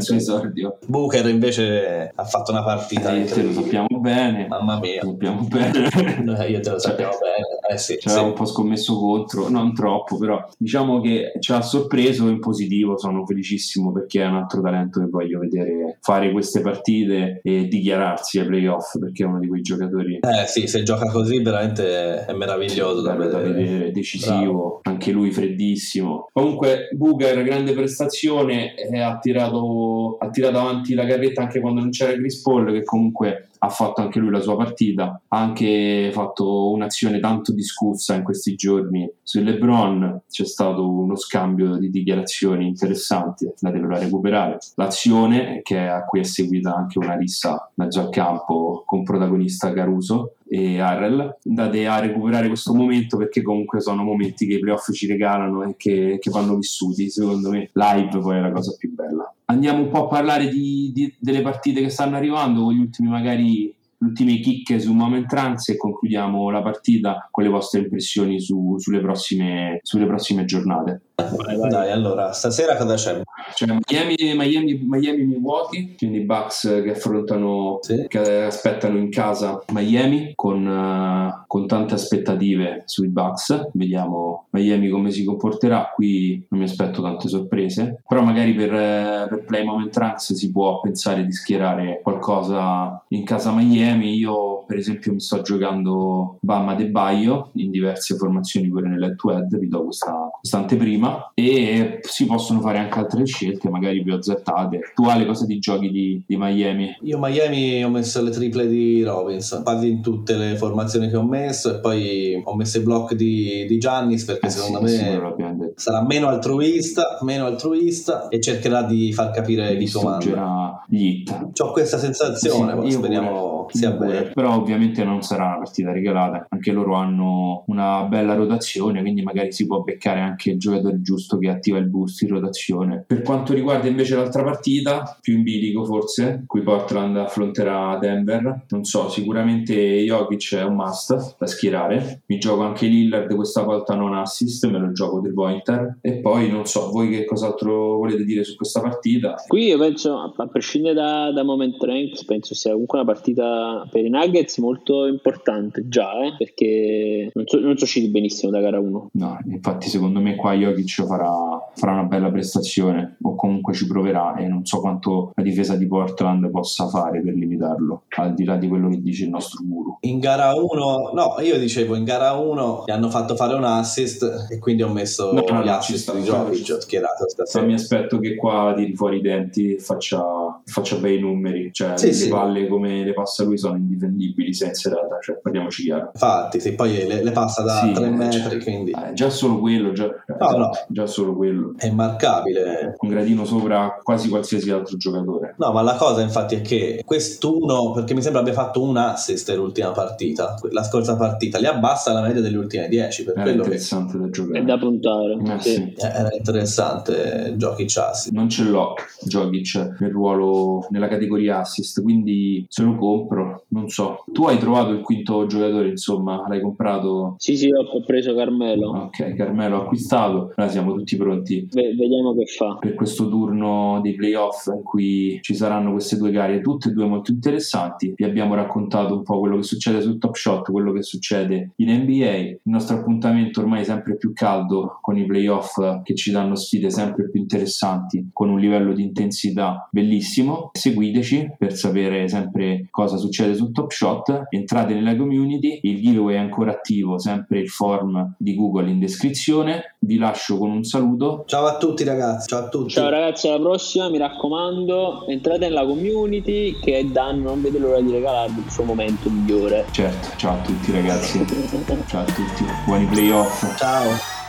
sì. 0.00 0.14
esordio. 0.20 0.78
Booker 0.86 1.28
invece 1.28 2.12
ha 2.14 2.24
fatto 2.24 2.50
una 2.50 2.62
partita. 2.62 3.14
Eh, 3.14 3.24
te 3.24 3.42
lo 3.42 3.52
sappiamo 3.52 4.00
bene. 4.00 4.46
Mamma 4.46 4.78
mia. 4.78 5.00
Lo 5.02 5.10
sappiamo 5.10 5.42
bene. 5.42 5.88
Eh, 6.40 6.50
io 6.50 6.60
te 6.60 6.70
lo 6.70 6.78
sappiamo 6.78 7.12
cioè, 7.12 7.20
bene. 7.20 7.74
Eh 7.74 7.78
sì. 7.78 7.98
Ci 7.98 8.08
aveva 8.08 8.26
un 8.26 8.32
po' 8.34 8.44
scommesso 8.44 8.98
contro, 8.98 9.48
non 9.48 9.74
troppo, 9.74 10.16
però 10.16 10.42
diciamo 10.56 11.00
che 11.00 11.32
ci 11.40 11.52
ha 11.52 11.60
sorpreso 11.60 12.28
in 12.28 12.38
positivo. 12.38 12.98
Sono 12.98 13.26
felicissimo 13.26 13.92
perché 13.92 14.22
è 14.22 14.26
un 14.26 14.36
altro 14.36 14.60
talento 14.60 15.00
che 15.00 15.06
voglio 15.06 15.40
vedere 15.40 15.98
fare 16.00 16.30
queste 16.30 16.60
partite 16.60 17.40
e 17.42 17.66
dichiararsi 17.68 18.38
ai 18.38 18.46
playoff 18.46 18.98
perché 18.98 19.24
è 19.24 19.26
uno 19.26 19.38
di 19.38 19.48
quei 19.48 19.62
giocatori. 19.62 20.20
Eh 20.20 20.46
sì, 20.46 20.66
se 20.66 20.82
gioca 20.82 21.10
così 21.10 21.42
veramente 21.42 22.24
è 22.24 22.32
meraviglioso 22.32 23.02
da, 23.02 23.14
da 23.14 23.38
vedere, 23.38 23.90
decisivo, 23.90 24.34
Bravo. 24.34 24.80
anche 24.84 25.10
lui 25.12 25.19
freddissimo. 25.30 26.30
Comunque 26.32 26.88
Booker, 26.92 27.42
grande 27.42 27.72
prestazione, 27.72 28.74
eh, 28.74 28.98
ha, 28.98 29.18
tirato, 29.18 30.16
ha 30.18 30.30
tirato 30.30 30.58
avanti 30.58 30.94
la 30.94 31.04
carretta 31.04 31.42
anche 31.42 31.60
quando 31.60 31.80
non 31.80 31.90
c'era 31.90 32.14
Chris 32.14 32.40
Paul 32.40 32.72
che 32.72 32.82
comunque 32.82 33.49
ha 33.62 33.68
fatto 33.68 34.00
anche 34.00 34.18
lui 34.18 34.30
la 34.30 34.40
sua 34.40 34.56
partita, 34.56 35.20
ha 35.28 35.38
anche 35.38 36.10
fatto 36.12 36.70
un'azione 36.70 37.20
tanto 37.20 37.52
discussa 37.52 38.14
in 38.14 38.22
questi 38.22 38.54
giorni 38.54 39.10
su 39.22 39.40
LeBron, 39.40 40.22
c'è 40.28 40.44
stato 40.44 40.88
uno 40.88 41.16
scambio 41.16 41.76
di 41.76 41.90
dichiarazioni 41.90 42.66
interessanti, 42.66 43.50
andatevelo 43.60 43.94
a 43.94 43.98
recuperare. 43.98 44.58
L'azione 44.76 45.60
che 45.62 45.78
a 45.78 46.04
cui 46.04 46.20
è 46.20 46.24
seguita 46.24 46.74
anche 46.74 46.98
una 46.98 47.16
rissa 47.16 47.70
mezzo 47.74 48.00
al 48.00 48.10
campo 48.10 48.82
con 48.86 49.02
protagonista 49.02 49.72
Caruso 49.72 50.34
e 50.48 50.80
Harrell, 50.80 51.36
andate 51.46 51.86
a 51.86 52.00
recuperare 52.00 52.48
questo 52.48 52.74
momento 52.74 53.16
perché 53.16 53.42
comunque 53.42 53.80
sono 53.80 54.02
momenti 54.02 54.46
che 54.46 54.54
i 54.54 54.58
playoff 54.58 54.90
ci 54.92 55.06
regalano 55.06 55.62
e 55.62 55.74
che, 55.76 56.18
che 56.18 56.30
vanno 56.30 56.56
vissuti, 56.56 57.08
secondo 57.10 57.50
me. 57.50 57.70
Live 57.72 58.18
poi 58.18 58.38
è 58.38 58.40
la 58.40 58.50
cosa 58.50 58.74
più 58.76 58.92
bella 58.92 59.32
andiamo 59.50 59.82
un 59.82 59.90
po' 59.90 60.04
a 60.04 60.08
parlare 60.08 60.48
di, 60.48 60.90
di, 60.94 61.14
delle 61.18 61.42
partite 61.42 61.80
che 61.80 61.90
stanno 61.90 62.16
arrivando, 62.16 62.62
con 62.62 62.72
gli 62.72 62.80
ultimi 62.80 63.08
magari 63.08 63.74
le 64.02 64.06
ultime 64.06 64.38
chicche 64.38 64.80
su 64.80 64.92
Moment 64.92 65.26
Trance 65.26 65.72
e 65.72 65.76
concludiamo 65.76 66.48
la 66.48 66.62
partita 66.62 67.28
con 67.30 67.44
le 67.44 67.50
vostre 67.50 67.80
impressioni 67.80 68.40
su, 68.40 68.76
sulle, 68.78 69.00
prossime, 69.00 69.80
sulle 69.82 70.06
prossime 70.06 70.44
giornate. 70.44 71.02
Vai, 71.28 71.56
vai. 71.56 71.68
Dai, 71.68 71.90
allora, 71.90 72.32
stasera 72.32 72.76
cosa 72.76 72.94
c'è? 72.94 73.20
C'è 73.54 73.66
Miami, 73.66 74.34
Miami, 74.34 74.80
Miami 74.82 75.24
Milwaukee, 75.24 75.94
quindi 75.96 76.20
Bucks 76.20 76.80
che 76.82 76.92
affrontano, 76.92 77.78
sì. 77.80 78.06
che 78.08 78.42
aspettano 78.42 78.98
in 78.98 79.10
casa 79.10 79.62
Miami 79.72 80.32
con, 80.34 80.66
uh, 80.66 81.44
con, 81.46 81.66
tante 81.66 81.94
aspettative 81.94 82.82
sui 82.86 83.08
Bucks. 83.08 83.70
Vediamo 83.72 84.46
Miami 84.50 84.88
come 84.88 85.10
si 85.10 85.24
comporterà. 85.24 85.90
Qui 85.94 86.46
non 86.48 86.60
mi 86.60 86.66
aspetto 86.66 87.02
tante 87.02 87.28
sorprese, 87.28 88.02
però 88.06 88.22
magari 88.22 88.54
per, 88.54 88.72
uh, 88.72 89.28
per 89.28 89.44
Play 89.46 89.64
Moment 89.64 89.96
Ranks 89.96 90.34
si 90.34 90.50
può 90.50 90.80
pensare 90.80 91.24
di 91.24 91.32
schierare 91.32 92.00
qualcosa 92.02 93.04
in 93.08 93.24
casa 93.24 93.52
Miami. 93.52 94.14
Io, 94.14 94.64
per 94.66 94.78
esempio, 94.78 95.12
mi 95.12 95.20
sto 95.20 95.42
giocando 95.42 96.38
Bama 96.40 96.74
De 96.74 96.88
Baio 96.88 97.50
in 97.54 97.70
diverse 97.70 98.16
formazioni 98.16 98.68
pure 98.68 98.88
nell'head 98.88 99.16
to 99.16 99.30
head. 99.32 99.58
Vi 99.58 99.68
do 99.68 99.84
questa, 99.84 100.30
questa 100.38 100.58
anteprima 100.58 101.09
e 101.34 102.00
si 102.02 102.26
possono 102.26 102.60
fare 102.60 102.78
anche 102.78 102.98
altre 102.98 103.24
scelte, 103.24 103.68
magari 103.68 104.02
più 104.02 104.14
azzardate. 104.14 104.92
Tu 104.94 105.04
hai 105.04 105.20
le 105.20 105.26
cose 105.26 105.46
di 105.46 105.58
giochi 105.58 105.90
di, 105.90 106.22
di, 106.26 106.36
Miami? 106.36 106.96
Io 107.02 107.18
Miami 107.18 107.82
ho 107.84 107.88
messo 107.88 108.22
le 108.22 108.30
triple 108.30 108.68
di 108.68 109.02
Robinson, 109.02 109.62
quasi 109.62 109.88
in 109.88 110.02
tutte 110.02 110.36
le 110.36 110.56
formazioni 110.56 111.08
che 111.08 111.16
ho 111.16 111.24
messo 111.24 111.76
e 111.76 111.80
poi 111.80 112.40
ho 112.44 112.54
messo 112.54 112.78
i 112.78 112.82
block 112.82 113.14
di, 113.14 113.66
di 113.66 113.78
Giannis 113.78 114.24
perché 114.24 114.46
eh 114.46 114.50
secondo 114.50 114.86
sì, 114.86 115.02
me 115.02 115.72
sarà 115.76 116.04
meno 116.04 116.28
altruista, 116.28 117.18
meno 117.22 117.46
altruista 117.46 118.28
e 118.28 118.40
cercherà 118.40 118.82
di 118.82 119.12
far 119.12 119.30
capire 119.30 119.76
di 119.76 119.90
comando. 119.90 120.82
Gli 120.88 121.04
hit. 121.04 121.60
Ho 121.60 121.72
questa 121.72 121.98
sensazione, 121.98 122.76
sì, 122.82 122.96
speriamo 122.96 123.28
pure, 123.28 123.59
sia 123.72 123.90
bene. 123.92 124.30
Però 124.34 124.54
ovviamente 124.54 125.04
non 125.04 125.22
sarà 125.22 125.46
una 125.46 125.58
partita 125.58 125.92
regalata, 125.92 126.46
anche 126.48 126.72
loro 126.72 126.94
hanno 126.94 127.64
una 127.66 128.04
bella 128.04 128.34
rotazione, 128.34 129.00
quindi 129.00 129.22
magari 129.22 129.52
si 129.52 129.66
può 129.66 129.82
beccare 129.82 130.20
anche 130.20 130.50
il 130.50 130.58
giocatore 130.58 131.00
giusto 131.02 131.38
che 131.38 131.48
attiva 131.48 131.78
il 131.78 131.88
boost 131.88 132.22
in 132.22 132.28
rotazione. 132.28 133.04
Per 133.06 133.22
quanto 133.22 133.52
riguarda 133.52 133.88
invece 133.88 134.16
l'altra 134.16 134.42
partita, 134.42 135.18
più 135.20 135.36
in 135.36 135.42
bilico 135.42 135.84
forse, 135.84 136.44
qui 136.46 136.62
Portland 136.62 137.16
affronterà 137.16 137.98
Denver, 137.98 138.64
non 138.68 138.84
so, 138.84 139.08
sicuramente 139.08 139.74
Jokic 139.74 140.56
è 140.56 140.64
un 140.64 140.74
must 140.74 141.36
da 141.38 141.46
schierare, 141.46 142.22
mi 142.26 142.38
gioco 142.38 142.62
anche 142.62 142.86
Lillard 142.86 143.34
questa 143.34 143.62
volta 143.62 143.94
non 143.94 144.14
assist, 144.14 144.68
me 144.68 144.78
lo 144.78 144.92
gioco 144.92 145.20
del 145.20 145.34
pointer 145.34 145.98
e 146.00 146.20
poi 146.20 146.50
non 146.50 146.66
so, 146.66 146.90
voi 146.90 147.08
che 147.08 147.24
cos'altro 147.24 147.96
volete 147.96 148.24
dire 148.24 148.44
su 148.44 148.56
questa 148.56 148.80
partita? 148.80 149.34
Qui 149.46 149.66
io 149.66 149.78
penso, 149.78 150.34
a 150.36 150.46
prescindere 150.46 150.94
da, 150.94 151.32
da 151.32 151.42
moment 151.42 151.82
ranks, 151.82 152.24
penso 152.24 152.54
sia 152.54 152.72
comunque 152.72 152.98
una 152.98 153.06
partita 153.06 153.59
per 153.90 154.04
i 154.04 154.10
Nuggets 154.10 154.58
molto 154.58 155.06
importante 155.06 155.88
già, 155.88 156.12
eh, 156.24 156.34
perché 156.36 157.30
non, 157.32 157.46
so, 157.46 157.56
non 157.56 157.74
sono 157.74 157.82
usciti 157.82 158.08
benissimo 158.08 158.50
da 158.50 158.60
gara 158.60 158.78
1. 158.78 159.10
No, 159.12 159.38
infatti 159.50 159.88
secondo 159.88 160.20
me 160.20 160.36
qua 160.36 160.54
Jokic 160.54 161.04
farà, 161.06 161.30
farà 161.74 161.92
una 161.92 162.04
bella 162.04 162.30
prestazione 162.30 163.16
o 163.22 163.34
comunque 163.34 163.72
ci 163.74 163.86
proverà 163.86 164.36
e 164.36 164.46
non 164.46 164.64
so 164.64 164.80
quanto 164.80 165.32
la 165.34 165.42
difesa 165.42 165.76
di 165.76 165.86
Portland 165.86 166.50
possa 166.50 166.88
fare 166.88 167.22
per 167.22 167.34
limitarlo, 167.34 168.04
al 168.16 168.34
di 168.34 168.44
là 168.44 168.56
di 168.56 168.68
quello 168.68 168.88
che 168.88 169.00
dice 169.00 169.24
il 169.24 169.30
nostro 169.30 169.64
guru. 169.64 169.98
In 170.00 170.18
gara 170.18 170.54
1, 170.54 171.10
no, 171.14 171.36
io 171.40 171.58
dicevo 171.58 171.94
in 171.94 172.04
gara 172.04 172.32
1 172.32 172.84
gli 172.86 172.90
hanno 172.90 173.10
fatto 173.10 173.34
fare 173.36 173.54
un 173.54 173.64
assist 173.64 174.48
e 174.50 174.58
quindi 174.58 174.82
ho 174.82 174.88
messo 174.88 175.32
no, 175.32 175.44
no, 175.48 175.62
gli 175.62 175.68
assist 175.68 176.14
di 176.14 176.22
Jokic 176.22 176.74
ho 176.74 176.80
schierato 176.80 177.28
stasera. 177.28 177.64
Mi 177.64 177.74
aspetto 177.74 178.18
che 178.18 178.36
qua 178.36 178.72
tiri 178.76 178.94
fuori 178.94 179.18
i 179.18 179.20
denti 179.20 179.74
e 179.74 179.78
faccia, 179.78 180.22
faccia 180.64 180.96
bei 180.96 181.18
numeri, 181.18 181.70
cioè 181.72 181.96
sì, 181.96 182.06
le 182.06 182.12
sì. 182.12 182.28
palle 182.28 182.68
come 182.68 183.04
le 183.04 183.12
passa 183.12 183.44
lui 183.44 183.49
sono 183.58 183.76
indifendibili 183.76 184.52
senza 184.52 184.90
data, 184.90 185.18
cioè 185.20 185.38
parliamoci 185.38 185.84
chiaro. 185.84 186.10
Infatti, 186.12 186.60
se 186.60 186.74
poi 186.74 187.06
le, 187.06 187.22
le, 187.22 187.30
passa 187.32 187.62
da 187.62 187.80
sì, 187.80 187.92
3 187.92 188.04
eh, 188.04 188.10
metri, 188.10 188.40
cioè, 188.40 188.62
quindi... 188.62 188.90
Eh, 188.90 189.12
già 189.12 189.30
solo 189.30 189.58
quello, 189.58 189.92
già, 189.92 190.06
no, 190.06 190.36
già, 190.38 190.56
no. 190.56 190.70
già 190.88 191.06
solo 191.06 191.34
quello. 191.34 191.74
È 191.76 191.86
immarcabile. 191.86 192.94
Un 192.98 193.08
gradino 193.08 193.44
sopra 193.44 193.98
quasi 194.02 194.28
qualsiasi 194.28 194.70
altro 194.70 194.96
giocatore. 194.96 195.54
No, 195.58 195.72
ma 195.72 195.82
la 195.82 195.94
cosa 195.96 196.22
infatti 196.22 196.56
è 196.56 196.60
che 196.60 197.02
quest'uno, 197.04 197.92
perché 197.92 198.14
mi 198.14 198.22
sembra 198.22 198.40
abbia 198.40 198.52
fatto 198.52 198.82
un 198.82 198.96
assist 198.96 199.48
l'ultima 199.54 199.90
partita, 199.92 200.56
la 200.70 200.82
scorsa 200.82 201.16
partita, 201.16 201.58
li 201.58 201.66
abbassa 201.66 202.12
la 202.12 202.22
media 202.22 202.40
delle 202.40 202.56
ultime 202.56 202.88
10. 202.88 203.24
Per 203.24 203.38
Era 203.38 203.50
interessante 203.50 204.12
che... 204.12 204.18
da 204.18 204.30
giocare. 204.30 204.58
È 204.60 204.64
da 204.64 204.78
puntare. 204.78 205.38
Eh, 205.44 205.60
sì. 205.60 205.94
Era 205.96 206.28
interessante 206.32 207.54
Jokic 207.56 207.96
assist. 207.96 208.32
Non 208.32 208.48
ce 208.48 208.64
l'ho 208.64 208.94
Jokic 209.24 209.96
nel 209.98 210.10
ruolo, 210.10 210.86
nella 210.90 211.08
categoria 211.08 211.60
assist, 211.60 212.02
quindi 212.02 212.64
se 212.68 212.82
lo 212.82 212.96
compro, 212.96 213.39
non 213.70 213.88
so. 213.88 214.24
Tu 214.32 214.44
hai 214.44 214.58
trovato 214.58 214.90
il 214.90 215.00
quinto 215.00 215.46
giocatore, 215.46 215.88
insomma, 215.88 216.46
l'hai 216.48 216.60
comprato? 216.60 217.34
Sì, 217.38 217.56
sì, 217.56 217.68
ho 217.72 218.02
preso 218.04 218.34
Carmelo. 218.34 218.90
Ok, 218.90 219.34
Carmelo 219.34 219.82
acquistato, 219.82 220.52
ora 220.56 220.68
siamo 220.68 220.94
tutti 220.94 221.16
pronti. 221.16 221.66
V- 221.70 221.74
vediamo 221.74 222.34
che 222.34 222.46
fa. 222.46 222.76
Per 222.80 222.94
questo 222.94 223.28
turno 223.28 224.00
dei 224.02 224.14
playoff 224.14 224.66
in 224.66 224.82
cui 224.82 225.38
ci 225.42 225.54
saranno 225.54 225.92
queste 225.92 226.16
due 226.16 226.30
gare, 226.30 226.60
tutte 226.60 226.88
e 226.88 226.92
due 226.92 227.06
molto 227.06 227.30
interessanti. 227.30 228.12
Vi 228.16 228.24
abbiamo 228.24 228.54
raccontato 228.54 229.14
un 229.14 229.22
po' 229.22 229.38
quello 229.38 229.56
che 229.56 229.62
succede 229.62 230.00
sul 230.00 230.18
Top 230.18 230.34
Shot, 230.34 230.70
quello 230.70 230.92
che 230.92 231.02
succede 231.02 231.72
in 231.76 231.90
NBA. 231.90 232.36
Il 232.36 232.60
nostro 232.64 232.96
appuntamento 232.96 233.60
ormai 233.60 233.80
è 233.80 233.84
sempre 233.84 234.16
più 234.16 234.32
caldo 234.32 234.98
con 235.00 235.16
i 235.16 235.24
playoff 235.24 236.02
che 236.02 236.14
ci 236.14 236.30
danno 236.30 236.54
sfide 236.54 236.90
sempre 236.90 237.28
più 237.30 237.40
interessanti, 237.40 238.30
con 238.32 238.48
un 238.48 238.58
livello 238.58 238.92
di 238.92 239.02
intensità 239.02 239.88
bellissimo. 239.90 240.70
Seguiteci 240.72 241.54
per 241.58 241.74
sapere 241.74 242.28
sempre 242.28 242.88
cosa 242.90 243.16
succede 243.16 243.54
sul 243.60 243.72
Top 243.72 243.90
Shot. 243.90 244.46
Entrate 244.48 244.94
nella 244.94 245.14
community, 245.16 245.80
il 245.82 246.00
giveaway 246.00 246.34
è 246.36 246.38
ancora 246.38 246.72
attivo, 246.72 247.18
sempre 247.18 247.60
il 247.60 247.68
form 247.68 248.34
di 248.38 248.54
Google 248.54 248.90
in 248.90 248.98
descrizione. 248.98 249.96
Vi 249.98 250.16
lascio 250.16 250.56
con 250.56 250.70
un 250.70 250.84
saluto. 250.84 251.44
Ciao 251.46 251.66
a 251.66 251.76
tutti 251.76 252.04
ragazzi, 252.04 252.48
ciao 252.48 252.64
a 252.64 252.68
tutti. 252.68 252.90
Ciao 252.90 253.10
ragazzi, 253.10 253.48
alla 253.48 253.60
prossima, 253.60 254.08
mi 254.08 254.18
raccomando, 254.18 255.26
entrate 255.28 255.60
nella 255.60 255.84
community 255.84 256.78
che 256.80 257.06
Dan 257.10 257.42
non 257.42 257.60
vede 257.60 257.78
l'ora 257.78 258.00
di 258.00 258.10
regalarvi 258.10 258.60
il 258.64 258.70
suo 258.70 258.84
momento 258.84 259.28
migliore. 259.28 259.86
Certo, 259.90 260.36
ciao 260.36 260.54
a 260.54 260.62
tutti 260.62 260.90
ragazzi. 260.92 261.44
ciao 262.06 262.22
a 262.22 262.24
tutti, 262.24 262.64
buoni 262.86 263.04
playoff. 263.06 263.76
Ciao. 263.76 264.39